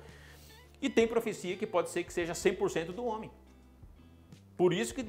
E 0.81 0.89
tem 0.89 1.05
profecia 1.05 1.57
que 1.57 1.67
pode 1.67 1.89
ser 1.89 2.03
que 2.03 2.13
seja 2.13 2.33
100% 2.33 2.87
do 2.87 3.05
homem. 3.05 3.29
Por 4.55 4.71
isso 4.73 4.93
que 4.93 5.05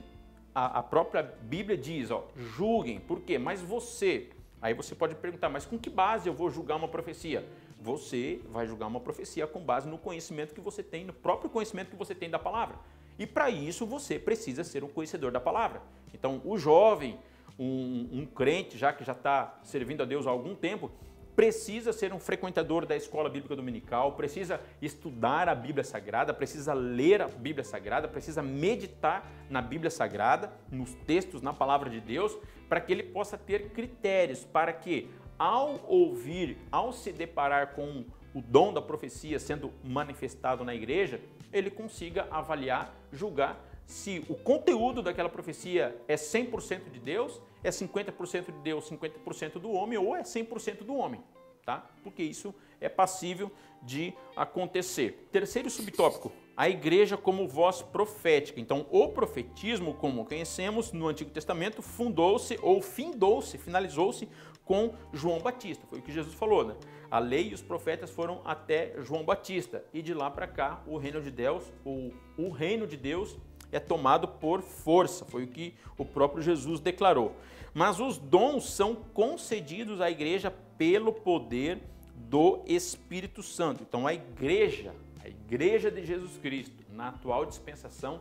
a, 0.52 0.80
a 0.80 0.82
própria 0.82 1.22
Bíblia 1.22 1.76
diz, 1.76 2.10
ó, 2.10 2.26
julguem. 2.36 2.98
Por 2.98 3.20
quê? 3.20 3.38
Mas 3.38 3.60
você, 3.60 4.30
aí 4.60 4.74
você 4.74 4.94
pode 4.94 5.14
perguntar, 5.14 5.48
mas 5.48 5.64
com 5.64 5.78
que 5.78 5.90
base 5.90 6.28
eu 6.28 6.34
vou 6.34 6.50
julgar 6.50 6.76
uma 6.76 6.88
profecia? 6.88 7.44
Você 7.84 8.40
vai 8.50 8.66
julgar 8.66 8.86
uma 8.86 8.98
profecia 8.98 9.46
com 9.46 9.60
base 9.60 9.86
no 9.86 9.98
conhecimento 9.98 10.54
que 10.54 10.60
você 10.62 10.82
tem, 10.82 11.04
no 11.04 11.12
próprio 11.12 11.50
conhecimento 11.50 11.90
que 11.90 11.96
você 11.96 12.14
tem 12.14 12.30
da 12.30 12.38
palavra. 12.38 12.78
E 13.18 13.26
para 13.26 13.50
isso 13.50 13.84
você 13.84 14.18
precisa 14.18 14.64
ser 14.64 14.82
um 14.82 14.88
conhecedor 14.88 15.30
da 15.30 15.38
palavra. 15.38 15.82
Então, 16.14 16.40
o 16.46 16.56
jovem, 16.56 17.18
um, 17.58 18.08
um 18.10 18.24
crente 18.24 18.78
já 18.78 18.90
que 18.90 19.04
já 19.04 19.12
está 19.12 19.60
servindo 19.62 20.02
a 20.02 20.06
Deus 20.06 20.26
há 20.26 20.30
algum 20.30 20.54
tempo, 20.54 20.90
precisa 21.36 21.92
ser 21.92 22.10
um 22.14 22.18
frequentador 22.18 22.86
da 22.86 22.96
escola 22.96 23.28
bíblica 23.28 23.54
dominical, 23.54 24.12
precisa 24.12 24.62
estudar 24.80 25.46
a 25.46 25.54
Bíblia 25.54 25.84
Sagrada, 25.84 26.32
precisa 26.32 26.72
ler 26.72 27.20
a 27.20 27.28
Bíblia 27.28 27.64
Sagrada, 27.64 28.08
precisa 28.08 28.42
meditar 28.42 29.30
na 29.50 29.60
Bíblia 29.60 29.90
Sagrada, 29.90 30.50
nos 30.70 30.94
textos, 31.06 31.42
na 31.42 31.52
palavra 31.52 31.90
de 31.90 32.00
Deus, 32.00 32.34
para 32.66 32.80
que 32.80 32.92
ele 32.92 33.02
possa 33.02 33.36
ter 33.36 33.70
critérios 33.70 34.44
para 34.44 34.72
que, 34.72 35.10
ao 35.38 35.80
ouvir, 35.86 36.58
ao 36.70 36.92
se 36.92 37.12
deparar 37.12 37.74
com 37.74 38.04
o 38.34 38.40
dom 38.40 38.72
da 38.72 38.82
profecia 38.82 39.38
sendo 39.38 39.72
manifestado 39.82 40.64
na 40.64 40.74
igreja, 40.74 41.20
ele 41.52 41.70
consiga 41.70 42.26
avaliar, 42.30 42.94
julgar 43.12 43.64
se 43.86 44.24
o 44.28 44.34
conteúdo 44.34 45.02
daquela 45.02 45.28
profecia 45.28 45.96
é 46.08 46.14
100% 46.14 46.90
de 46.90 46.98
Deus, 46.98 47.40
é 47.62 47.70
50% 47.70 48.46
de 48.46 48.58
Deus, 48.60 48.90
50% 48.90 49.58
do 49.58 49.70
homem 49.70 49.98
ou 49.98 50.16
é 50.16 50.22
100% 50.22 50.84
do 50.84 50.94
homem, 50.96 51.22
tá? 51.64 51.86
Porque 52.02 52.22
isso 52.22 52.54
é 52.80 52.88
passível 52.88 53.52
de 53.82 54.14
acontecer. 54.34 55.28
Terceiro 55.30 55.68
subtópico, 55.68 56.32
a 56.56 56.68
igreja 56.68 57.16
como 57.16 57.48
voz 57.48 57.82
profética. 57.82 58.60
Então, 58.60 58.86
o 58.90 59.08
profetismo, 59.08 59.94
como 59.94 60.24
conhecemos 60.24 60.92
no 60.92 61.08
Antigo 61.08 61.30
Testamento, 61.30 61.82
fundou-se 61.82 62.58
ou 62.62 62.80
findou-se, 62.80 63.58
finalizou-se 63.58 64.28
com 64.64 64.94
João 65.12 65.40
Batista. 65.40 65.84
Foi 65.88 65.98
o 65.98 66.02
que 66.02 66.12
Jesus 66.12 66.34
falou, 66.34 66.64
né? 66.64 66.74
A 67.10 67.18
lei 67.18 67.50
e 67.50 67.54
os 67.54 67.62
profetas 67.62 68.10
foram 68.10 68.40
até 68.44 68.94
João 69.02 69.24
Batista 69.24 69.84
e 69.92 70.00
de 70.00 70.14
lá 70.14 70.30
para 70.30 70.46
cá 70.46 70.82
o 70.86 70.96
reino 70.96 71.20
de 71.20 71.30
Deus, 71.30 71.72
o, 71.84 72.12
o 72.36 72.50
reino 72.50 72.86
de 72.86 72.96
Deus 72.96 73.36
é 73.70 73.80
tomado 73.80 74.28
por 74.28 74.62
força, 74.62 75.24
foi 75.24 75.44
o 75.44 75.48
que 75.48 75.74
o 75.98 76.04
próprio 76.04 76.42
Jesus 76.42 76.80
declarou. 76.80 77.36
Mas 77.72 77.98
os 77.98 78.18
dons 78.18 78.70
são 78.70 78.94
concedidos 78.94 80.00
à 80.00 80.10
igreja 80.10 80.52
pelo 80.78 81.12
poder 81.12 81.80
do 82.14 82.62
Espírito 82.66 83.42
Santo. 83.42 83.82
Então 83.82 84.06
a 84.06 84.14
igreja, 84.14 84.94
a 85.24 85.28
igreja 85.28 85.90
de 85.90 86.04
Jesus 86.04 86.36
Cristo, 86.36 86.84
na 86.90 87.08
atual 87.08 87.46
dispensação, 87.46 88.20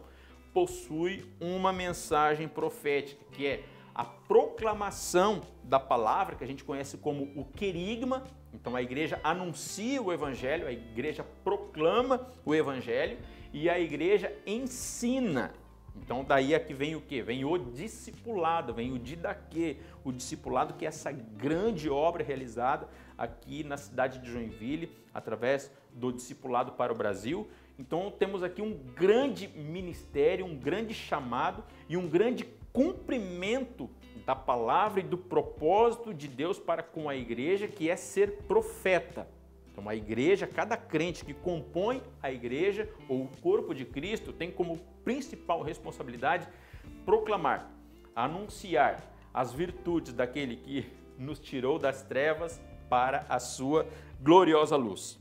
possui 0.54 1.26
uma 1.40 1.74
mensagem 1.74 2.48
profética, 2.48 3.26
que 3.34 3.46
é 3.46 3.64
a 3.94 4.06
proclamação 4.06 5.42
da 5.64 5.80
palavra, 5.80 6.36
que 6.36 6.44
a 6.44 6.48
gente 6.48 6.64
conhece 6.64 6.98
como 6.98 7.24
o 7.36 7.44
querigma. 7.44 8.24
Então 8.54 8.76
a 8.76 8.82
igreja 8.82 9.20
anuncia 9.22 10.02
o 10.02 10.14
evangelho, 10.14 10.66
a 10.66 10.72
igreja 10.72 11.26
proclama 11.44 12.26
o 12.46 12.56
evangelho 12.56 13.18
e 13.52 13.70
a 13.70 13.78
igreja 13.78 14.34
ensina. 14.46 15.54
Então 15.96 16.24
daí 16.24 16.56
aqui 16.56 16.74
vem 16.74 16.96
o 16.96 17.02
que? 17.02 17.22
Vem 17.22 17.44
o 17.44 17.58
discipulado, 17.58 18.74
vem 18.74 18.94
o 18.94 18.98
didaquê, 18.98 19.78
o 20.04 20.12
discipulado 20.12 20.74
que 20.74 20.86
é 20.86 20.88
essa 20.88 21.12
grande 21.12 21.90
obra 21.90 22.24
realizada 22.24 22.88
aqui 23.18 23.64
na 23.64 23.78
cidade 23.78 24.20
de 24.20 24.32
Joinville, 24.32 24.92
através 25.14 25.70
do 25.94 26.12
discipulado 26.12 26.74
para 26.74 26.92
o 26.92 26.96
Brasil. 26.96 27.48
Então 27.78 28.12
temos 28.12 28.44
aqui 28.44 28.62
um 28.62 28.74
grande 28.96 29.48
ministério, 29.48 30.46
um 30.46 30.56
grande 30.56 30.94
chamado 30.94 31.64
e 31.90 31.98
um 31.98 32.08
grande 32.08 32.46
cumprimento 32.72 33.90
da 34.26 34.36
palavra 34.36 35.00
e 35.00 35.04
do 35.04 35.18
propósito 35.18 36.14
de 36.14 36.28
Deus 36.28 36.60
para 36.60 36.82
com 36.82 37.08
a 37.08 37.16
igreja, 37.16 37.68
que 37.68 37.90
é 37.90 37.96
ser 37.96 38.44
profeta. 38.48 39.28
Então, 39.72 39.90
a 39.90 39.96
igreja, 39.96 40.46
cada 40.46 40.78
crente 40.78 41.26
que 41.26 41.34
compõe 41.34 42.02
a 42.22 42.32
igreja 42.32 42.88
ou 43.10 43.24
o 43.24 43.30
corpo 43.42 43.74
de 43.74 43.86
Cristo 43.86 44.32
tem 44.32 44.52
como 44.52 44.78
principal 45.04 45.64
responsabilidade 45.64 46.48
proclamar, 47.06 47.72
anunciar 48.16 49.02
as 49.34 49.52
virtudes 49.52 50.14
daquele 50.14 50.58
que 50.58 50.86
nos 51.18 51.40
tirou 51.40 51.80
das 51.80 52.04
trevas 52.04 52.62
para 52.88 53.26
a 53.28 53.40
sua 53.40 53.88
gloriosa 54.22 54.76
luz. 54.76 55.20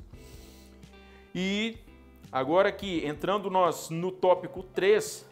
E 1.34 1.78
agora 2.30 2.68
aqui, 2.68 3.04
entrando 3.04 3.50
nós 3.50 3.90
no 3.90 4.10
tópico 4.10 4.62
3, 4.62 5.26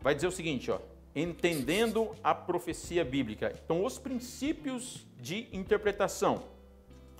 vai 0.00 0.14
dizer 0.14 0.26
o 0.26 0.32
seguinte, 0.32 0.70
ó, 0.70 0.78
entendendo 1.14 2.10
a 2.22 2.34
profecia 2.34 3.04
bíblica. 3.04 3.58
Então, 3.64 3.84
os 3.84 3.98
princípios 3.98 5.06
de 5.18 5.48
interpretação 5.52 6.56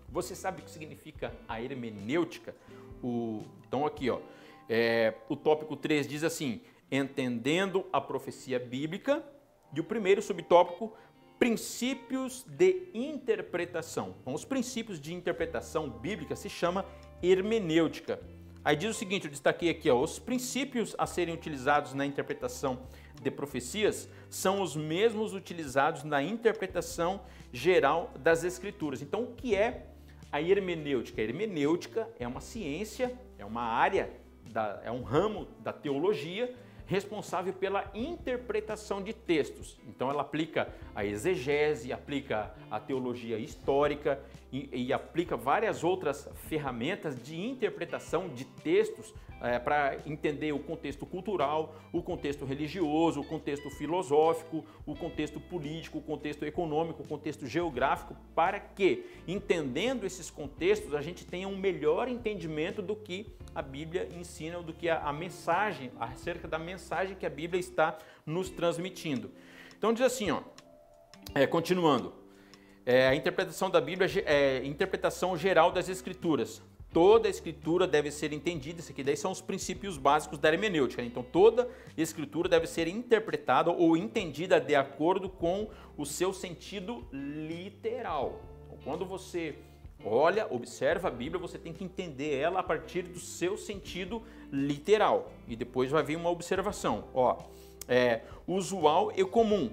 você 0.09 0.35
sabe 0.35 0.63
o 0.63 0.65
que 0.65 0.71
significa 0.71 1.35
a 1.49 1.61
hermenêutica? 1.61 2.55
O, 3.03 3.43
então 3.67 3.85
aqui, 3.85 4.09
ó, 4.09 4.21
é, 4.69 5.15
o 5.29 5.37
tópico 5.37 5.77
3 5.77 6.07
diz 6.07 6.25
assim, 6.25 6.63
entendendo 6.91 7.85
a 7.93 8.01
profecia 8.01 8.59
bíblica, 8.59 9.23
e 9.75 9.81
o 9.81 9.85
primeiro 9.85 10.23
subtópico, 10.23 10.97
princípios 11.39 12.47
de 12.49 12.89
interpretação. 12.95 14.15
Então, 14.23 14.33
os 14.33 14.45
princípios 14.45 14.99
de 14.99 15.13
interpretação 15.13 15.91
bíblica 15.91 16.35
se 16.35 16.49
chama 16.49 16.87
hermenêutica. 17.23 18.21
Aí 18.65 18.75
diz 18.75 18.91
o 18.91 18.99
seguinte, 18.99 19.27
eu 19.27 19.31
destaquei 19.31 19.71
aqui, 19.71 19.89
ó, 19.89 20.01
os 20.01 20.19
princípios 20.19 20.95
a 20.99 21.07
serem 21.07 21.35
utilizados 21.35 21.95
na 21.95 22.05
interpretação 22.05 22.81
de 23.23 23.31
profecias 23.31 24.09
são 24.29 24.61
os 24.61 24.75
mesmos 24.75 25.33
utilizados 25.35 26.03
na 26.03 26.23
interpretação 26.23 27.21
geral 27.53 28.13
das 28.19 28.45
escrituras. 28.45 29.03
Então, 29.03 29.23
o 29.23 29.35
que 29.35 29.55
é 29.55 29.87
a 30.33 30.43
hermenêutica. 30.43 31.21
A 31.21 31.25
hermenêutica 31.25 32.09
é 32.19 32.27
uma 32.27 32.41
ciência, 32.41 33.13
é 33.39 33.45
uma 33.45 33.63
área, 33.63 34.11
da, 34.51 34.81
é 34.85 34.91
um 34.91 35.03
ramo 35.03 35.47
da 35.61 35.73
teologia 35.73 36.55
responsável 36.87 37.53
pela 37.53 37.91
interpretação 37.95 39.03
de 39.03 39.13
textos. 39.13 39.77
Então 39.89 40.09
ela 40.09 40.23
aplica 40.23 40.73
a 40.95 41.05
exegese, 41.05 41.93
aplica 41.93 42.55
a 42.71 42.79
teologia 42.79 43.39
histórica 43.39 44.21
e, 44.57 44.87
e 44.87 44.93
aplica 44.93 45.37
várias 45.37 45.85
outras 45.85 46.29
ferramentas 46.49 47.21
de 47.21 47.39
interpretação 47.39 48.29
de 48.29 48.45
textos 48.45 49.13
é, 49.41 49.59
para 49.59 49.99
entender 50.07 50.53
o 50.53 50.59
contexto 50.59 51.05
cultural, 51.05 51.75
o 51.93 52.03
contexto 52.03 52.47
religioso, 52.47 53.21
o 53.21 53.25
contexto 53.25 53.69
filosófico, 53.71 54.65
o 54.87 54.95
contexto 54.95 55.39
político, 55.39 55.99
o 55.99 56.03
contexto 56.03 56.45
econômico, 56.45 57.03
o 57.03 57.07
contexto 57.07 57.47
geográfico, 57.47 58.17
para 58.35 58.59
que, 58.59 59.05
entendendo 59.29 60.07
esses 60.07 60.31
contextos, 60.31 60.95
a 60.95 61.03
gente 61.03 61.27
tenha 61.27 61.47
um 61.47 61.57
melhor 61.57 62.09
entendimento 62.09 62.81
do 62.81 62.97
que 62.97 63.27
a 63.55 63.61
Bíblia 63.61 64.09
ensina, 64.15 64.63
do 64.63 64.73
que 64.73 64.89
a, 64.89 65.01
a 65.01 65.13
mensagem, 65.13 65.91
acerca 66.01 66.49
da 66.49 66.59
mensagem 66.59 67.15
que 67.15 67.27
a 67.27 67.31
Bíblia 67.31 67.61
está 67.61 67.99
nos 68.25 68.49
transmitindo. 68.49 69.31
Então 69.77 69.93
diz 69.93 70.03
assim, 70.03 70.31
ó, 70.31 70.41
é, 71.35 71.47
continuando, 71.47 72.15
é, 72.87 73.09
a 73.09 73.15
interpretação 73.15 73.69
da 73.69 73.81
Bíblia 73.81 74.09
é 74.25 74.65
interpretação 74.65 75.37
geral 75.37 75.71
das 75.71 75.89
Escrituras 75.89 76.63
toda 76.97 77.29
escritura 77.29 77.87
deve 77.87 78.11
ser 78.11 78.33
entendida, 78.33 78.81
isso 78.81 78.91
aqui 78.91 79.05
daí 79.05 79.19
são 79.19 79.31
os 79.31 79.43
princípios 79.43 79.99
básicos 79.99 80.39
da 80.39 80.49
hermenêutica. 80.51 81.03
Então 81.03 81.23
toda 81.23 81.69
escritura 81.95 82.49
deve 82.49 82.67
ser 82.67 82.89
interpretada 82.89 83.71
ou 83.71 83.99
entendida 83.99 84.59
de 84.59 84.75
acordo 84.75 85.29
com 85.29 85.69
o 85.95 86.07
seu 86.07 86.33
sentido 86.33 87.07
literal. 87.13 88.41
Então, 88.65 88.79
quando 88.83 89.05
você 89.05 89.57
olha, 90.03 90.47
observa 90.51 91.09
a 91.09 91.11
Bíblia, 91.11 91.39
você 91.39 91.59
tem 91.59 91.75
que 91.75 91.85
entender 91.85 92.35
ela 92.35 92.61
a 92.61 92.63
partir 92.63 93.03
do 93.03 93.21
seu 93.21 93.59
sentido 93.59 94.23
literal. 94.51 95.31
E 95.47 95.55
depois 95.55 95.91
vai 95.91 96.03
vir 96.03 96.17
uma 96.17 96.31
observação. 96.31 97.09
Ó, 97.13 97.37
é 97.87 98.23
usual 98.49 99.13
e 99.15 99.23
comum, 99.23 99.71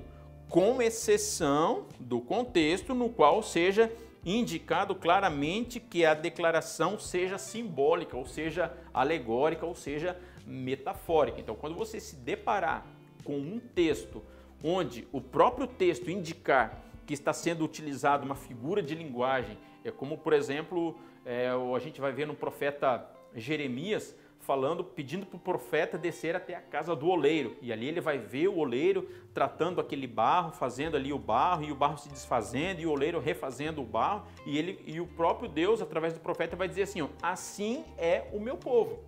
com 0.53 0.79
exceção 0.83 1.87
do 1.99 2.21
contexto 2.21 2.93
no 2.93 3.09
qual 3.09 3.41
seja 3.41 3.91
indicado 4.23 4.93
claramente 4.93 5.79
que 5.79 6.05
a 6.05 6.13
declaração 6.13 6.99
seja 6.99 7.39
simbólica, 7.39 8.15
ou 8.15 8.27
seja, 8.27 8.71
alegórica, 8.93 9.65
ou 9.65 9.73
seja, 9.73 10.15
metafórica. 10.45 11.41
Então, 11.41 11.55
quando 11.55 11.75
você 11.75 11.99
se 11.99 12.17
deparar 12.17 12.85
com 13.23 13.35
um 13.35 13.59
texto 13.59 14.21
onde 14.63 15.07
o 15.11 15.19
próprio 15.19 15.65
texto 15.65 16.11
indicar 16.11 16.83
que 17.07 17.15
está 17.15 17.33
sendo 17.33 17.65
utilizado 17.65 18.23
uma 18.23 18.35
figura 18.35 18.83
de 18.83 18.93
linguagem, 18.93 19.57
é 19.83 19.89
como, 19.89 20.19
por 20.19 20.33
exemplo, 20.33 20.95
é, 21.25 21.49
a 21.49 21.79
gente 21.79 21.99
vai 21.99 22.11
ver 22.11 22.27
no 22.27 22.35
profeta 22.35 23.09
Jeremias, 23.35 24.15
falando, 24.43 24.83
pedindo 24.83 25.25
para 25.25 25.37
o 25.37 25.39
profeta 25.39 25.97
descer 25.97 26.35
até 26.35 26.55
a 26.55 26.61
casa 26.61 26.95
do 26.95 27.07
oleiro. 27.07 27.55
E 27.61 27.71
ali 27.71 27.87
ele 27.87 28.01
vai 28.01 28.17
ver 28.17 28.47
o 28.47 28.57
oleiro 28.57 29.07
tratando 29.33 29.81
aquele 29.81 30.05
barro, 30.05 30.51
fazendo 30.51 30.95
ali 30.95 31.11
o 31.11 31.17
barro, 31.17 31.63
e 31.63 31.71
o 31.71 31.75
barro 31.75 31.97
se 31.97 32.09
desfazendo, 32.09 32.81
e 32.81 32.85
o 32.85 32.91
oleiro 32.91 33.19
refazendo 33.19 33.81
o 33.81 33.85
barro. 33.85 34.27
E, 34.45 34.57
ele, 34.57 34.79
e 34.85 34.99
o 34.99 35.07
próprio 35.07 35.49
Deus, 35.49 35.81
através 35.81 36.13
do 36.13 36.19
profeta, 36.19 36.55
vai 36.55 36.67
dizer 36.67 36.83
assim: 36.83 37.01
ó, 37.01 37.07
assim 37.21 37.83
é 37.97 38.27
o 38.31 38.39
meu 38.39 38.57
povo. 38.57 38.99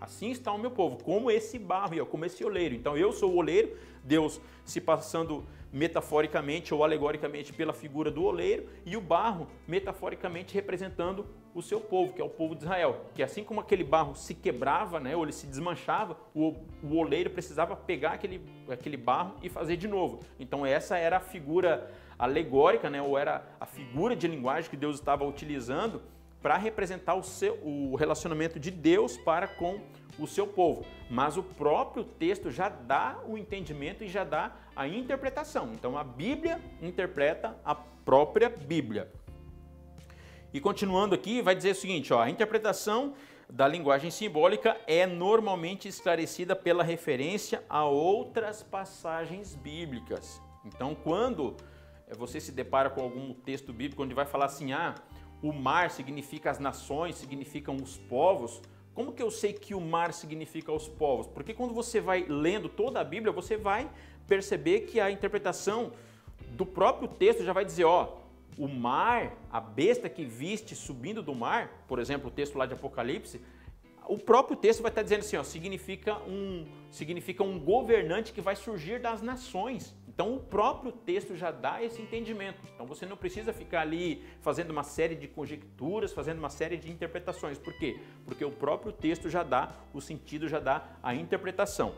Assim 0.00 0.30
está 0.30 0.52
o 0.52 0.58
meu 0.58 0.70
povo, 0.70 1.02
como 1.02 1.30
esse 1.30 1.58
barro, 1.58 2.04
como 2.06 2.24
esse 2.24 2.44
oleiro. 2.44 2.74
Então 2.74 2.96
eu 2.96 3.12
sou 3.12 3.32
o 3.32 3.36
oleiro, 3.36 3.76
Deus 4.06 4.40
se 4.64 4.80
passando 4.80 5.44
metaforicamente 5.72 6.72
ou 6.72 6.82
alegoricamente 6.82 7.52
pela 7.52 7.72
figura 7.72 8.10
do 8.10 8.24
oleiro 8.24 8.66
e 8.84 8.96
o 8.96 9.00
barro 9.00 9.46
metaforicamente 9.66 10.54
representando 10.54 11.26
o 11.54 11.62
seu 11.62 11.80
povo, 11.80 12.12
que 12.12 12.20
é 12.20 12.24
o 12.24 12.28
povo 12.28 12.54
de 12.54 12.62
Israel. 12.62 13.06
Que 13.14 13.22
assim 13.22 13.42
como 13.42 13.60
aquele 13.60 13.84
barro 13.84 14.14
se 14.14 14.34
quebrava, 14.34 15.00
né, 15.00 15.16
ou 15.16 15.22
ele 15.22 15.32
se 15.32 15.46
desmanchava, 15.46 16.16
o, 16.34 16.54
o 16.82 16.96
oleiro 16.96 17.30
precisava 17.30 17.74
pegar 17.74 18.12
aquele, 18.12 18.40
aquele 18.70 18.96
barro 18.96 19.34
e 19.42 19.48
fazer 19.48 19.76
de 19.76 19.88
novo. 19.88 20.20
Então 20.38 20.64
essa 20.64 20.96
era 20.96 21.16
a 21.16 21.20
figura 21.20 21.90
alegórica, 22.18 22.88
né, 22.88 23.02
ou 23.02 23.18
era 23.18 23.44
a 23.60 23.66
figura 23.66 24.14
de 24.14 24.26
linguagem 24.26 24.70
que 24.70 24.76
Deus 24.76 24.96
estava 24.96 25.24
utilizando 25.24 26.00
para 26.42 26.56
representar 26.56 27.14
o, 27.14 27.22
seu, 27.22 27.54
o 27.62 27.96
relacionamento 27.96 28.60
de 28.60 28.70
Deus 28.70 29.16
para 29.16 29.48
com 29.48 29.80
o 30.18 30.26
seu 30.26 30.46
povo. 30.46 30.84
Mas 31.10 31.36
o 31.36 31.42
próprio 31.42 32.04
texto 32.04 32.50
já 32.50 32.68
dá 32.68 33.18
o 33.26 33.36
entendimento 33.36 34.04
e 34.04 34.08
já 34.08 34.24
dá 34.24 34.56
a 34.74 34.86
interpretação. 34.86 35.70
Então 35.72 35.96
a 35.96 36.04
Bíblia 36.04 36.60
interpreta 36.80 37.56
a 37.64 37.74
própria 37.74 38.48
Bíblia. 38.48 39.10
E 40.52 40.60
continuando 40.60 41.14
aqui, 41.14 41.42
vai 41.42 41.54
dizer 41.54 41.72
o 41.72 41.74
seguinte: 41.74 42.12
ó, 42.12 42.20
a 42.20 42.30
interpretação 42.30 43.14
da 43.48 43.68
linguagem 43.68 44.10
simbólica 44.10 44.76
é 44.86 45.06
normalmente 45.06 45.86
esclarecida 45.86 46.56
pela 46.56 46.82
referência 46.82 47.62
a 47.68 47.84
outras 47.84 48.62
passagens 48.62 49.54
bíblicas. 49.54 50.40
Então, 50.64 50.94
quando 50.94 51.56
eh, 52.08 52.14
você 52.16 52.40
se 52.40 52.50
depara 52.50 52.90
com 52.90 53.00
algum 53.02 53.32
texto 53.32 53.72
bíblico 53.72 54.02
onde 54.02 54.14
vai 54.14 54.26
falar 54.26 54.46
assim, 54.46 54.72
ah, 54.72 54.94
o 55.42 55.52
mar 55.52 55.90
significa 55.90 56.50
as 56.50 56.58
nações, 56.58 57.16
significam 57.16 57.76
os 57.76 57.96
povos, 57.96 58.60
como 58.96 59.12
que 59.12 59.22
eu 59.22 59.30
sei 59.30 59.52
que 59.52 59.74
o 59.74 59.80
mar 59.80 60.14
significa 60.14 60.72
os 60.72 60.88
povos? 60.88 61.26
Porque 61.26 61.52
quando 61.52 61.74
você 61.74 62.00
vai 62.00 62.24
lendo 62.26 62.66
toda 62.66 62.98
a 62.98 63.04
Bíblia, 63.04 63.30
você 63.30 63.54
vai 63.54 63.90
perceber 64.26 64.80
que 64.80 64.98
a 64.98 65.10
interpretação 65.10 65.92
do 66.52 66.64
próprio 66.64 67.06
texto 67.06 67.44
já 67.44 67.52
vai 67.52 67.62
dizer, 67.62 67.84
ó, 67.84 68.16
o 68.56 68.66
mar, 68.66 69.36
a 69.52 69.60
besta 69.60 70.08
que 70.08 70.24
viste 70.24 70.74
subindo 70.74 71.22
do 71.22 71.34
mar, 71.34 71.84
por 71.86 71.98
exemplo, 71.98 72.28
o 72.28 72.30
texto 72.30 72.56
lá 72.56 72.64
de 72.64 72.72
Apocalipse, 72.72 73.38
o 74.08 74.16
próprio 74.16 74.56
texto 74.56 74.80
vai 74.80 74.90
estar 74.90 75.02
dizendo 75.02 75.20
assim, 75.20 75.36
ó, 75.36 75.44
significa 75.44 76.16
um, 76.26 76.64
significa 76.90 77.44
um 77.44 77.58
governante 77.60 78.32
que 78.32 78.40
vai 78.40 78.56
surgir 78.56 78.98
das 78.98 79.20
nações. 79.20 79.94
Então 80.16 80.34
o 80.34 80.40
próprio 80.40 80.90
texto 80.90 81.36
já 81.36 81.50
dá 81.50 81.82
esse 81.82 82.00
entendimento. 82.00 82.58
Então 82.74 82.86
você 82.86 83.04
não 83.04 83.18
precisa 83.18 83.52
ficar 83.52 83.82
ali 83.82 84.24
fazendo 84.40 84.70
uma 84.70 84.82
série 84.82 85.14
de 85.14 85.28
conjecturas, 85.28 86.10
fazendo 86.10 86.38
uma 86.38 86.48
série 86.48 86.78
de 86.78 86.90
interpretações. 86.90 87.58
Por 87.58 87.74
quê? 87.74 88.00
Porque 88.24 88.42
o 88.42 88.50
próprio 88.50 88.92
texto 88.92 89.28
já 89.28 89.42
dá 89.42 89.74
o 89.92 90.00
sentido, 90.00 90.48
já 90.48 90.58
dá 90.58 90.88
a 91.02 91.14
interpretação. 91.14 91.94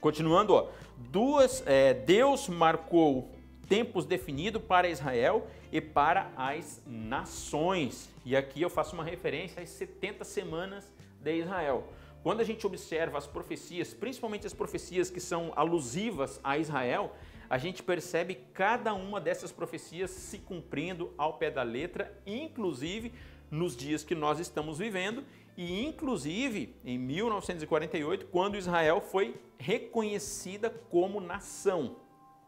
Continuando, 0.00 0.54
ó, 0.54 0.70
duas, 0.96 1.62
é, 1.66 1.92
Deus 1.92 2.48
marcou 2.48 3.30
tempos 3.68 4.06
definidos 4.06 4.62
para 4.62 4.88
Israel 4.88 5.46
e 5.70 5.82
para 5.82 6.30
as 6.34 6.80
nações. 6.86 8.08
E 8.24 8.34
aqui 8.34 8.62
eu 8.62 8.70
faço 8.70 8.94
uma 8.94 9.04
referência 9.04 9.62
às 9.62 9.68
70 9.68 10.24
semanas 10.24 10.90
de 11.20 11.36
Israel. 11.36 11.86
Quando 12.24 12.40
a 12.40 12.44
gente 12.44 12.66
observa 12.66 13.18
as 13.18 13.26
profecias, 13.26 13.92
principalmente 13.92 14.46
as 14.46 14.54
profecias 14.54 15.10
que 15.10 15.20
são 15.20 15.52
alusivas 15.54 16.40
a 16.42 16.56
Israel, 16.56 17.12
a 17.50 17.58
gente 17.58 17.82
percebe 17.82 18.36
cada 18.54 18.94
uma 18.94 19.20
dessas 19.20 19.52
profecias 19.52 20.10
se 20.10 20.38
cumprindo 20.38 21.12
ao 21.18 21.34
pé 21.34 21.50
da 21.50 21.62
letra, 21.62 22.18
inclusive 22.26 23.12
nos 23.50 23.76
dias 23.76 24.02
que 24.02 24.14
nós 24.14 24.40
estamos 24.40 24.78
vivendo 24.78 25.22
e 25.54 25.84
inclusive 25.84 26.74
em 26.82 26.96
1948, 26.96 28.24
quando 28.28 28.56
Israel 28.56 29.02
foi 29.02 29.38
reconhecida 29.58 30.70
como 30.70 31.20
nação. 31.20 31.96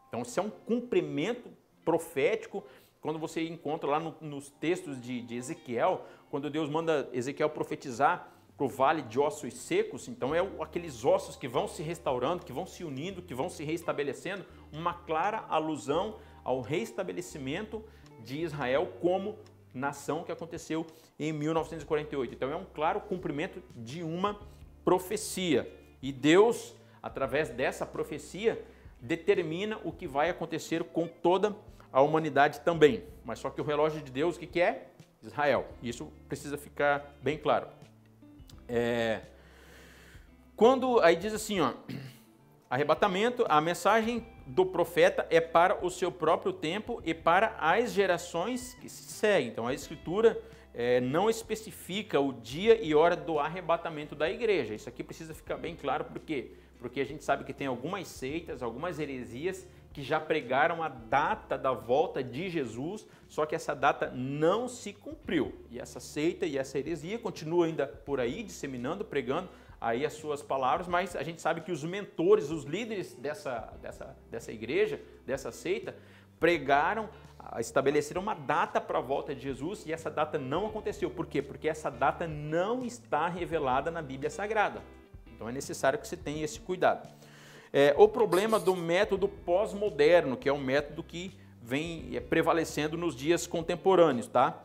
Então, 0.07 0.23
isso 0.23 0.39
é 0.39 0.41
um 0.41 0.49
cumprimento 0.49 1.51
profético. 1.85 2.63
Quando 2.99 3.19
você 3.19 3.47
encontra 3.47 3.87
lá 3.87 3.99
no, 3.99 4.15
nos 4.21 4.49
textos 4.49 4.99
de, 4.99 5.21
de 5.21 5.35
Ezequiel, 5.35 6.03
quando 6.31 6.49
Deus 6.49 6.67
manda 6.67 7.07
Ezequiel 7.13 7.51
profetizar 7.51 8.33
para 8.57 8.65
o 8.65 8.69
vale 8.69 9.03
de 9.03 9.19
ossos 9.19 9.53
secos, 9.53 10.07
então 10.07 10.33
é 10.33 10.39
aqueles 10.59 11.05
ossos 11.05 11.35
que 11.35 11.47
vão 11.47 11.67
se 11.67 11.83
restaurando, 11.83 12.43
que 12.43 12.51
vão 12.51 12.65
se 12.65 12.83
unindo, 12.83 13.21
que 13.21 13.35
vão 13.35 13.49
se 13.49 13.63
reestabelecendo, 13.63 14.43
uma 14.73 14.95
clara 14.95 15.45
alusão 15.47 16.17
ao 16.43 16.61
reestabelecimento 16.61 17.83
de 18.23 18.41
Israel 18.41 18.93
como 18.99 19.37
nação 19.73 20.23
que 20.23 20.31
aconteceu 20.31 20.87
em 21.19 21.31
1948. 21.31 22.33
Então 22.33 22.51
é 22.51 22.55
um 22.55 22.65
claro 22.65 22.99
cumprimento 23.01 23.61
de 23.75 24.01
uma 24.01 24.39
profecia. 24.83 25.71
E 26.01 26.11
Deus, 26.11 26.75
através 27.01 27.49
dessa 27.49 27.85
profecia, 27.85 28.65
determina 28.99 29.79
o 29.83 29.91
que 29.91 30.07
vai 30.07 30.31
acontecer 30.31 30.83
com 30.83 31.07
toda 31.07 31.55
a 31.91 32.01
humanidade 32.01 32.61
também. 32.61 33.03
Mas 33.23 33.37
só 33.37 33.51
que 33.51 33.61
o 33.61 33.63
relógio 33.63 34.01
de 34.01 34.11
Deus, 34.11 34.35
o 34.35 34.39
que 34.39 34.59
é? 34.59 34.89
Israel. 35.21 35.67
Isso 35.83 36.11
precisa 36.27 36.57
ficar 36.57 37.15
bem 37.21 37.37
claro. 37.37 37.67
É, 38.67 39.21
quando 40.55 40.99
aí 40.99 41.15
diz 41.15 41.33
assim, 41.33 41.59
ó, 41.59 41.73
arrebatamento, 42.69 43.45
a 43.47 43.61
mensagem 43.61 44.25
do 44.45 44.65
profeta 44.65 45.25
é 45.29 45.39
para 45.39 45.85
o 45.85 45.89
seu 45.89 46.11
próprio 46.11 46.51
tempo 46.51 47.01
e 47.05 47.13
para 47.13 47.55
as 47.59 47.91
gerações 47.91 48.73
que 48.75 48.89
se 48.89 49.03
seguem. 49.03 49.49
Então 49.49 49.67
a 49.67 49.73
escritura 49.73 50.41
é, 50.73 50.99
não 50.99 51.29
especifica 51.29 52.19
o 52.19 52.33
dia 52.33 52.79
e 52.81 52.93
hora 52.93 53.15
do 53.15 53.39
arrebatamento 53.39 54.15
da 54.15 54.29
igreja. 54.29 54.73
Isso 54.73 54.89
aqui 54.89 55.03
precisa 55.03 55.33
ficar 55.33 55.57
bem 55.57 55.75
claro, 55.75 56.05
por 56.05 56.19
quê? 56.19 56.51
Porque 56.79 57.01
a 57.01 57.05
gente 57.05 57.23
sabe 57.23 57.43
que 57.43 57.53
tem 57.53 57.67
algumas 57.67 58.07
seitas, 58.07 58.61
algumas 58.61 58.99
heresias 58.99 59.67
que 59.97 60.03
já 60.03 60.19
pregaram 60.19 60.83
a 60.83 60.89
data 60.89 61.57
da 61.57 61.73
volta 61.73 62.23
de 62.23 62.51
Jesus, 62.51 63.07
só 63.27 63.47
que 63.47 63.55
essa 63.55 63.73
data 63.73 64.11
não 64.13 64.67
se 64.67 64.93
cumpriu. 64.93 65.55
E 65.71 65.79
essa 65.79 65.99
seita 65.99 66.45
e 66.45 66.55
essa 66.55 66.77
heresia 66.77 67.17
continua 67.17 67.65
ainda 67.65 67.87
por 67.87 68.19
aí 68.19 68.43
disseminando, 68.43 69.03
pregando 69.03 69.49
aí 69.81 70.05
as 70.05 70.13
suas 70.13 70.43
palavras, 70.43 70.87
mas 70.87 71.15
a 71.15 71.23
gente 71.23 71.41
sabe 71.41 71.61
que 71.61 71.71
os 71.71 71.83
mentores, 71.83 72.51
os 72.51 72.63
líderes 72.63 73.15
dessa, 73.15 73.73
dessa, 73.81 74.15
dessa 74.29 74.51
igreja, 74.51 75.01
dessa 75.25 75.51
seita, 75.51 75.95
pregaram, 76.39 77.09
estabeleceram 77.57 78.21
uma 78.21 78.35
data 78.35 78.79
para 78.79 78.99
a 78.99 79.01
volta 79.01 79.33
de 79.33 79.41
Jesus 79.41 79.83
e 79.87 79.91
essa 79.91 80.11
data 80.11 80.37
não 80.37 80.67
aconteceu. 80.67 81.09
Por 81.09 81.25
quê? 81.25 81.41
Porque 81.41 81.67
essa 81.67 81.89
data 81.89 82.27
não 82.27 82.85
está 82.85 83.27
revelada 83.27 83.89
na 83.89 84.03
Bíblia 84.03 84.29
Sagrada. 84.29 84.79
Então 85.25 85.49
é 85.49 85.51
necessário 85.51 85.97
que 85.97 86.07
você 86.07 86.15
tenha 86.15 86.45
esse 86.45 86.59
cuidado 86.59 87.16
é, 87.77 87.93
o 87.95 88.07
problema 88.07 88.59
do 88.59 88.75
método 88.75 89.27
pós-moderno, 89.27 90.35
que 90.35 90.49
é 90.49 90.51
um 90.51 90.57
método 90.57 91.03
que 91.03 91.31
vem 91.61 92.09
é, 92.15 92.19
prevalecendo 92.19 92.97
nos 92.97 93.15
dias 93.15 93.45
contemporâneos, 93.45 94.25
tá? 94.25 94.63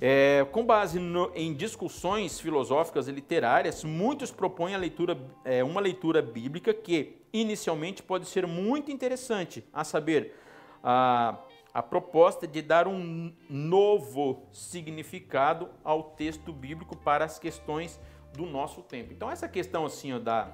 É, 0.00 0.42
com 0.50 0.64
base 0.64 0.98
no, 0.98 1.30
em 1.34 1.52
discussões 1.52 2.40
filosóficas 2.40 3.08
e 3.08 3.12
literárias, 3.12 3.84
muitos 3.84 4.30
propõem 4.30 4.74
a 4.74 4.78
leitura, 4.78 5.18
é, 5.44 5.62
uma 5.62 5.82
leitura 5.82 6.22
bíblica 6.22 6.72
que 6.72 7.18
inicialmente 7.30 8.02
pode 8.02 8.24
ser 8.24 8.46
muito 8.46 8.90
interessante, 8.90 9.62
a 9.70 9.84
saber, 9.84 10.34
a, 10.82 11.36
a 11.74 11.82
proposta 11.82 12.46
de 12.46 12.62
dar 12.62 12.88
um 12.88 13.34
novo 13.50 14.48
significado 14.50 15.68
ao 15.84 16.02
texto 16.02 16.54
bíblico 16.54 16.96
para 16.96 17.26
as 17.26 17.38
questões 17.38 18.00
do 18.32 18.46
nosso 18.46 18.80
tempo. 18.80 19.12
Então 19.12 19.30
essa 19.30 19.46
questão 19.46 19.84
assim 19.84 20.14
ó, 20.14 20.18
da 20.18 20.50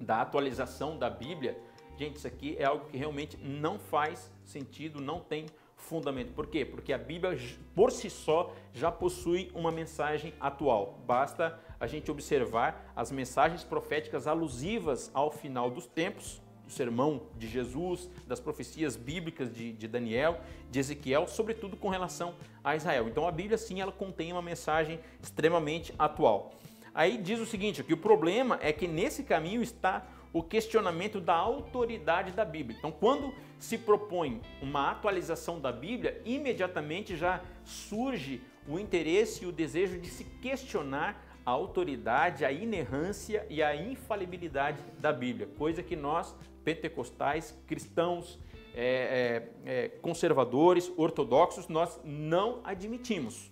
da 0.00 0.22
atualização 0.22 0.96
da 0.96 1.10
Bíblia, 1.10 1.56
gente, 1.98 2.16
isso 2.16 2.26
aqui 2.26 2.56
é 2.58 2.64
algo 2.64 2.86
que 2.86 2.96
realmente 2.96 3.36
não 3.36 3.78
faz 3.78 4.32
sentido, 4.44 5.00
não 5.00 5.20
tem 5.20 5.46
fundamento. 5.76 6.32
Por 6.32 6.46
quê? 6.46 6.64
Porque 6.64 6.92
a 6.92 6.98
Bíblia, 6.98 7.36
por 7.74 7.90
si 7.90 8.08
só, 8.08 8.54
já 8.72 8.90
possui 8.90 9.50
uma 9.54 9.70
mensagem 9.70 10.32
atual. 10.40 10.98
Basta 11.06 11.58
a 11.78 11.86
gente 11.86 12.10
observar 12.10 12.92
as 12.94 13.10
mensagens 13.10 13.64
proféticas 13.64 14.26
alusivas 14.26 15.10
ao 15.12 15.30
final 15.30 15.70
dos 15.70 15.86
tempos, 15.86 16.40
do 16.64 16.72
sermão 16.72 17.22
de 17.36 17.48
Jesus, 17.48 18.08
das 18.26 18.38
profecias 18.38 18.96
bíblicas 18.96 19.52
de, 19.52 19.72
de 19.72 19.88
Daniel, 19.88 20.40
de 20.70 20.78
Ezequiel, 20.78 21.26
sobretudo 21.26 21.76
com 21.76 21.88
relação 21.88 22.34
a 22.62 22.76
Israel. 22.76 23.08
Então 23.08 23.26
a 23.26 23.32
Bíblia, 23.32 23.58
sim, 23.58 23.80
ela 23.80 23.90
contém 23.90 24.32
uma 24.32 24.42
mensagem 24.42 25.00
extremamente 25.20 25.92
atual. 25.98 26.52
Aí 27.00 27.16
diz 27.16 27.40
o 27.40 27.46
seguinte, 27.46 27.82
que 27.82 27.94
o 27.94 27.96
problema 27.96 28.58
é 28.60 28.74
que 28.74 28.86
nesse 28.86 29.22
caminho 29.22 29.62
está 29.62 30.06
o 30.34 30.42
questionamento 30.42 31.18
da 31.18 31.32
autoridade 31.34 32.30
da 32.32 32.44
Bíblia. 32.44 32.76
Então, 32.76 32.92
quando 32.92 33.32
se 33.58 33.78
propõe 33.78 34.42
uma 34.60 34.90
atualização 34.90 35.58
da 35.58 35.72
Bíblia, 35.72 36.20
imediatamente 36.26 37.16
já 37.16 37.40
surge 37.64 38.42
o 38.68 38.78
interesse 38.78 39.44
e 39.44 39.46
o 39.46 39.52
desejo 39.52 39.98
de 39.98 40.10
se 40.10 40.24
questionar 40.42 41.24
a 41.46 41.50
autoridade, 41.52 42.44
a 42.44 42.52
inerrância 42.52 43.46
e 43.48 43.62
a 43.62 43.74
infalibilidade 43.74 44.82
da 44.98 45.10
Bíblia, 45.10 45.48
coisa 45.56 45.82
que 45.82 45.96
nós, 45.96 46.36
pentecostais, 46.62 47.58
cristãos, 47.66 48.38
é, 48.74 49.48
é, 49.64 49.88
conservadores, 50.02 50.92
ortodoxos, 50.98 51.66
nós 51.66 51.98
não 52.04 52.60
admitimos 52.62 53.50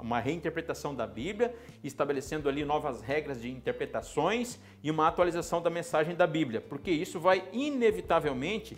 uma 0.00 0.20
reinterpretação 0.20 0.94
da 0.94 1.06
Bíblia, 1.06 1.54
estabelecendo 1.82 2.48
ali 2.48 2.64
novas 2.64 3.02
regras 3.02 3.40
de 3.40 3.50
interpretações 3.50 4.58
e 4.82 4.90
uma 4.90 5.08
atualização 5.08 5.60
da 5.62 5.70
mensagem 5.70 6.14
da 6.14 6.26
Bíblia, 6.26 6.60
porque 6.60 6.90
isso 6.90 7.20
vai 7.20 7.48
inevitavelmente 7.52 8.76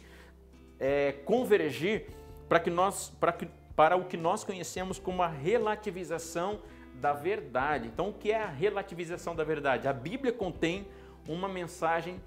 é, 0.78 1.12
convergir 1.24 2.06
para 2.48 2.60
que 2.60 2.70
nós, 2.70 3.10
para 3.20 3.32
que, 3.32 3.46
para 3.74 3.96
o 3.96 4.04
que 4.04 4.16
nós 4.16 4.44
conhecemos 4.44 4.98
como 4.98 5.22
a 5.22 5.28
relativização 5.28 6.60
da 6.94 7.12
verdade. 7.12 7.88
Então, 7.88 8.10
o 8.10 8.12
que 8.12 8.30
é 8.30 8.42
a 8.42 8.46
relativização 8.46 9.34
da 9.34 9.44
verdade? 9.44 9.88
A 9.88 9.92
Bíblia 9.92 10.32
contém 10.32 10.86
uma 11.26 11.48
mensagem 11.48 12.20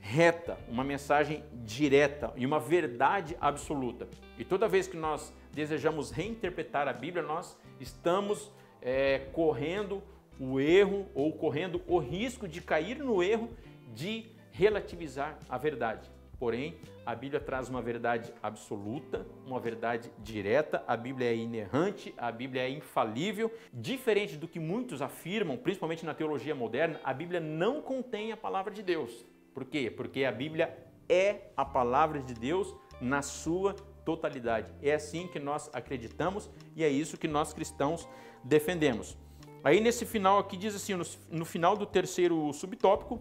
reta, 0.00 0.58
uma 0.68 0.84
mensagem 0.84 1.42
direta 1.64 2.32
e 2.36 2.44
uma 2.44 2.60
verdade 2.60 3.36
absoluta. 3.40 4.06
E 4.38 4.44
toda 4.44 4.68
vez 4.68 4.86
que 4.86 4.96
nós 4.96 5.32
desejamos 5.50 6.10
reinterpretar 6.10 6.86
a 6.86 6.92
Bíblia, 6.92 7.22
nós 7.22 7.56
estamos 7.80 8.52
é, 8.80 9.18
correndo 9.32 10.02
o 10.38 10.60
erro 10.60 11.06
ou 11.14 11.32
correndo 11.32 11.82
o 11.86 11.98
risco 11.98 12.48
de 12.48 12.60
cair 12.60 12.98
no 12.98 13.22
erro 13.22 13.50
de 13.94 14.26
relativizar 14.50 15.38
a 15.48 15.56
verdade. 15.56 16.10
Porém, 16.38 16.76
a 17.06 17.14
Bíblia 17.14 17.40
traz 17.40 17.68
uma 17.68 17.80
verdade 17.80 18.32
absoluta, 18.42 19.26
uma 19.46 19.60
verdade 19.60 20.10
direta, 20.18 20.82
a 20.86 20.96
Bíblia 20.96 21.28
é 21.28 21.36
inerrante, 21.36 22.12
a 22.18 22.30
Bíblia 22.30 22.62
é 22.62 22.70
infalível. 22.70 23.52
Diferente 23.72 24.36
do 24.36 24.48
que 24.48 24.58
muitos 24.58 25.00
afirmam, 25.00 25.56
principalmente 25.56 26.04
na 26.04 26.12
teologia 26.12 26.54
moderna, 26.54 27.00
a 27.04 27.14
Bíblia 27.14 27.40
não 27.40 27.80
contém 27.80 28.32
a 28.32 28.36
palavra 28.36 28.72
de 28.72 28.82
Deus. 28.82 29.24
Por 29.54 29.64
quê? 29.64 29.90
Porque 29.90 30.24
a 30.24 30.32
Bíblia 30.32 30.76
é 31.08 31.50
a 31.56 31.64
palavra 31.64 32.20
de 32.20 32.34
Deus 32.34 32.74
na 33.00 33.22
sua 33.22 33.76
totalidade. 34.04 34.72
É 34.82 34.94
assim 34.94 35.26
que 35.26 35.38
nós 35.38 35.70
acreditamos 35.72 36.50
e 36.76 36.84
é 36.84 36.88
isso 36.88 37.16
que 37.16 37.28
nós 37.28 37.52
cristãos 37.52 38.08
defendemos. 38.42 39.16
Aí 39.62 39.80
nesse 39.80 40.04
final 40.04 40.38
aqui 40.38 40.56
diz 40.56 40.74
assim, 40.74 40.94
no, 40.94 41.04
no 41.30 41.44
final 41.44 41.76
do 41.76 41.86
terceiro 41.86 42.52
subtópico, 42.52 43.20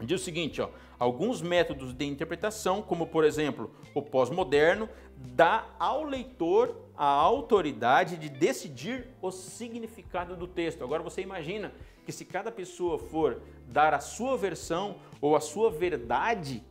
diz 0.00 0.20
o 0.20 0.24
seguinte, 0.24 0.60
ó, 0.60 0.70
alguns 0.98 1.42
métodos 1.42 1.92
de 1.92 2.04
interpretação, 2.04 2.80
como 2.80 3.06
por 3.06 3.24
exemplo 3.24 3.70
o 3.94 4.00
pós-moderno, 4.00 4.88
dá 5.16 5.66
ao 5.78 6.04
leitor 6.04 6.76
a 6.96 7.06
autoridade 7.06 8.16
de 8.16 8.28
decidir 8.28 9.08
o 9.20 9.30
significado 9.30 10.36
do 10.36 10.46
texto. 10.46 10.84
Agora 10.84 11.02
você 11.02 11.22
imagina 11.22 11.72
que 12.04 12.12
se 12.12 12.24
cada 12.24 12.50
pessoa 12.50 12.98
for 12.98 13.42
dar 13.66 13.92
a 13.92 14.00
sua 14.00 14.36
versão 14.36 14.96
ou 15.20 15.36
a 15.36 15.40
sua 15.40 15.70
verdade 15.70 16.64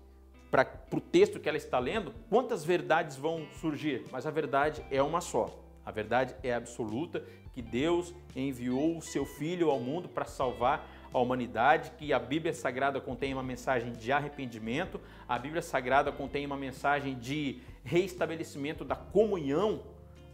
para 0.65 0.97
o 0.97 1.01
texto 1.01 1.39
que 1.39 1.47
ela 1.49 1.57
está 1.57 1.79
lendo, 1.79 2.13
quantas 2.29 2.63
verdades 2.63 3.17
vão 3.17 3.47
surgir? 3.59 4.05
Mas 4.11 4.25
a 4.25 4.31
verdade 4.31 4.83
é 4.89 5.01
uma 5.01 5.21
só. 5.21 5.59
A 5.85 5.91
verdade 5.91 6.35
é 6.43 6.53
absoluta 6.53 7.23
que 7.53 7.61
Deus 7.61 8.13
enviou 8.35 8.97
o 8.97 9.01
seu 9.01 9.25
Filho 9.25 9.69
ao 9.69 9.79
mundo 9.79 10.07
para 10.07 10.25
salvar 10.25 10.87
a 11.13 11.19
humanidade, 11.19 11.91
que 11.97 12.13
a 12.13 12.19
Bíblia 12.19 12.53
Sagrada 12.53 12.99
contém 12.99 13.33
uma 13.33 13.41
mensagem 13.41 13.93
de 13.93 14.11
arrependimento, 14.11 14.99
a 15.27 15.39
Bíblia 15.39 15.61
Sagrada 15.61 16.11
contém 16.11 16.45
uma 16.45 16.57
mensagem 16.57 17.15
de 17.15 17.61
reestabelecimento 17.83 18.83
da 18.83 18.95
comunhão, 18.95 19.81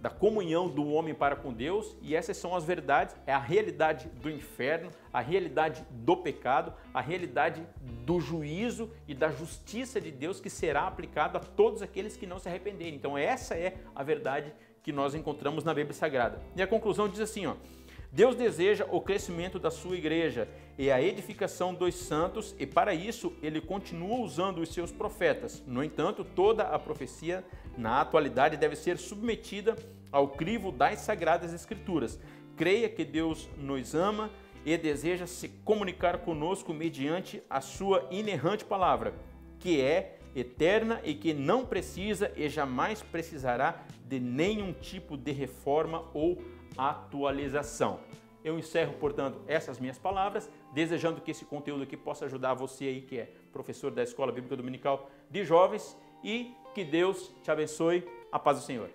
da 0.04 0.10
comunhão 0.10 0.68
do 0.68 0.86
homem 0.90 1.16
para 1.16 1.34
com 1.34 1.54
Deus, 1.54 1.96
e 2.02 2.14
essas 2.14 2.36
são 2.36 2.54
as 2.54 2.66
verdades, 2.66 3.16
é 3.26 3.32
a 3.32 3.40
realidade 3.40 4.10
do 4.22 4.30
inferno, 4.30 4.90
a 5.14 5.22
realidade 5.22 5.82
do 5.90 6.18
pecado, 6.18 6.74
a 6.94 7.00
realidade 7.00 7.66
do 8.06 8.20
juízo 8.20 8.92
e 9.08 9.16
da 9.16 9.32
justiça 9.32 10.02
de 10.02 10.12
Deus 10.12 10.42
que 10.42 10.50
será 10.50 10.88
aplicado 10.88 11.38
a 11.38 11.40
todos 11.40 11.82
aqueles 11.82 12.18
que 12.18 12.28
não 12.28 12.38
se 12.38 12.50
arrependerem. 12.50 12.96
Então 12.96 13.18
essa 13.18 13.56
é 13.56 13.78
a 13.96 14.04
verdade 14.04 14.54
que 14.84 14.92
nós 14.92 15.16
encontramos 15.16 15.64
na 15.64 15.74
Bíblia 15.74 15.94
Sagrada. 15.94 16.42
E 16.54 16.62
a 16.62 16.68
conclusão 16.68 17.08
diz 17.08 17.22
assim, 17.22 17.46
ó: 17.46 17.56
Deus 18.14 18.36
deseja 18.36 18.86
o 18.92 19.02
crescimento 19.02 19.58
da 19.58 19.72
sua 19.72 19.98
igreja 19.98 20.48
e 20.78 20.92
a 20.92 21.02
edificação 21.02 21.74
dos 21.74 21.96
santos, 21.96 22.56
e 22.60 22.68
para 22.68 22.94
isso 22.94 23.34
ele 23.42 23.60
continua 23.60 24.20
usando 24.20 24.60
os 24.60 24.70
seus 24.70 24.92
profetas. 24.92 25.64
No 25.66 25.84
entanto, 25.84 26.24
toda 26.24 26.62
a 26.62 26.78
profecia 26.78 27.44
na 27.76 28.02
atualidade 28.02 28.56
deve 28.56 28.76
ser 28.76 29.00
submetida 29.00 29.76
ao 30.12 30.28
crivo 30.28 30.72
das 30.72 31.00
sagradas 31.00 31.54
escrituras. 31.54 32.20
Creia 32.56 32.88
que 32.88 33.04
Deus 33.04 33.50
nos 33.58 33.96
ama 33.96 34.30
e 34.64 34.78
deseja 34.78 35.26
se 35.26 35.50
comunicar 35.66 36.20
conosco 36.20 36.72
mediante 36.72 37.42
a 37.50 37.62
sua 37.62 38.08
inerrante 38.12 38.64
palavra, 38.64 39.16
que 39.58 39.82
é 39.82 40.20
eterna 40.36 41.02
e 41.04 41.16
que 41.16 41.34
não 41.34 41.66
precisa 41.66 42.32
e 42.36 42.48
jamais 42.48 43.02
precisará 43.02 43.84
de 44.06 44.20
nenhum 44.20 44.72
tipo 44.72 45.18
de 45.18 45.32
reforma 45.32 46.06
ou 46.14 46.38
atualização. 46.78 48.00
Eu 48.44 48.60
encerro, 48.60 48.94
portanto, 48.94 49.40
essas 49.48 49.80
minhas 49.80 49.98
palavras, 49.98 50.50
desejando 50.74 51.22
que 51.22 51.32
esse 51.32 51.46
conteúdo 51.46 51.84
aqui 51.84 51.96
possa 51.96 52.26
ajudar 52.26 52.54
você 52.54 52.86
aí 52.86 53.02
que 53.02 53.20
é 53.20 53.32
professor 53.54 53.90
da 53.90 54.04
Escola 54.04 54.32
Bíblica 54.32 54.58
Dominical 54.58 55.10
de 55.30 55.46
Jovens 55.46 55.98
e 56.24 56.54
que 56.74 56.84
Deus 56.84 57.34
te 57.42 57.52
abençoe. 57.52 58.04
A 58.32 58.40
paz 58.40 58.58
do 58.58 58.64
Senhor. 58.64 58.90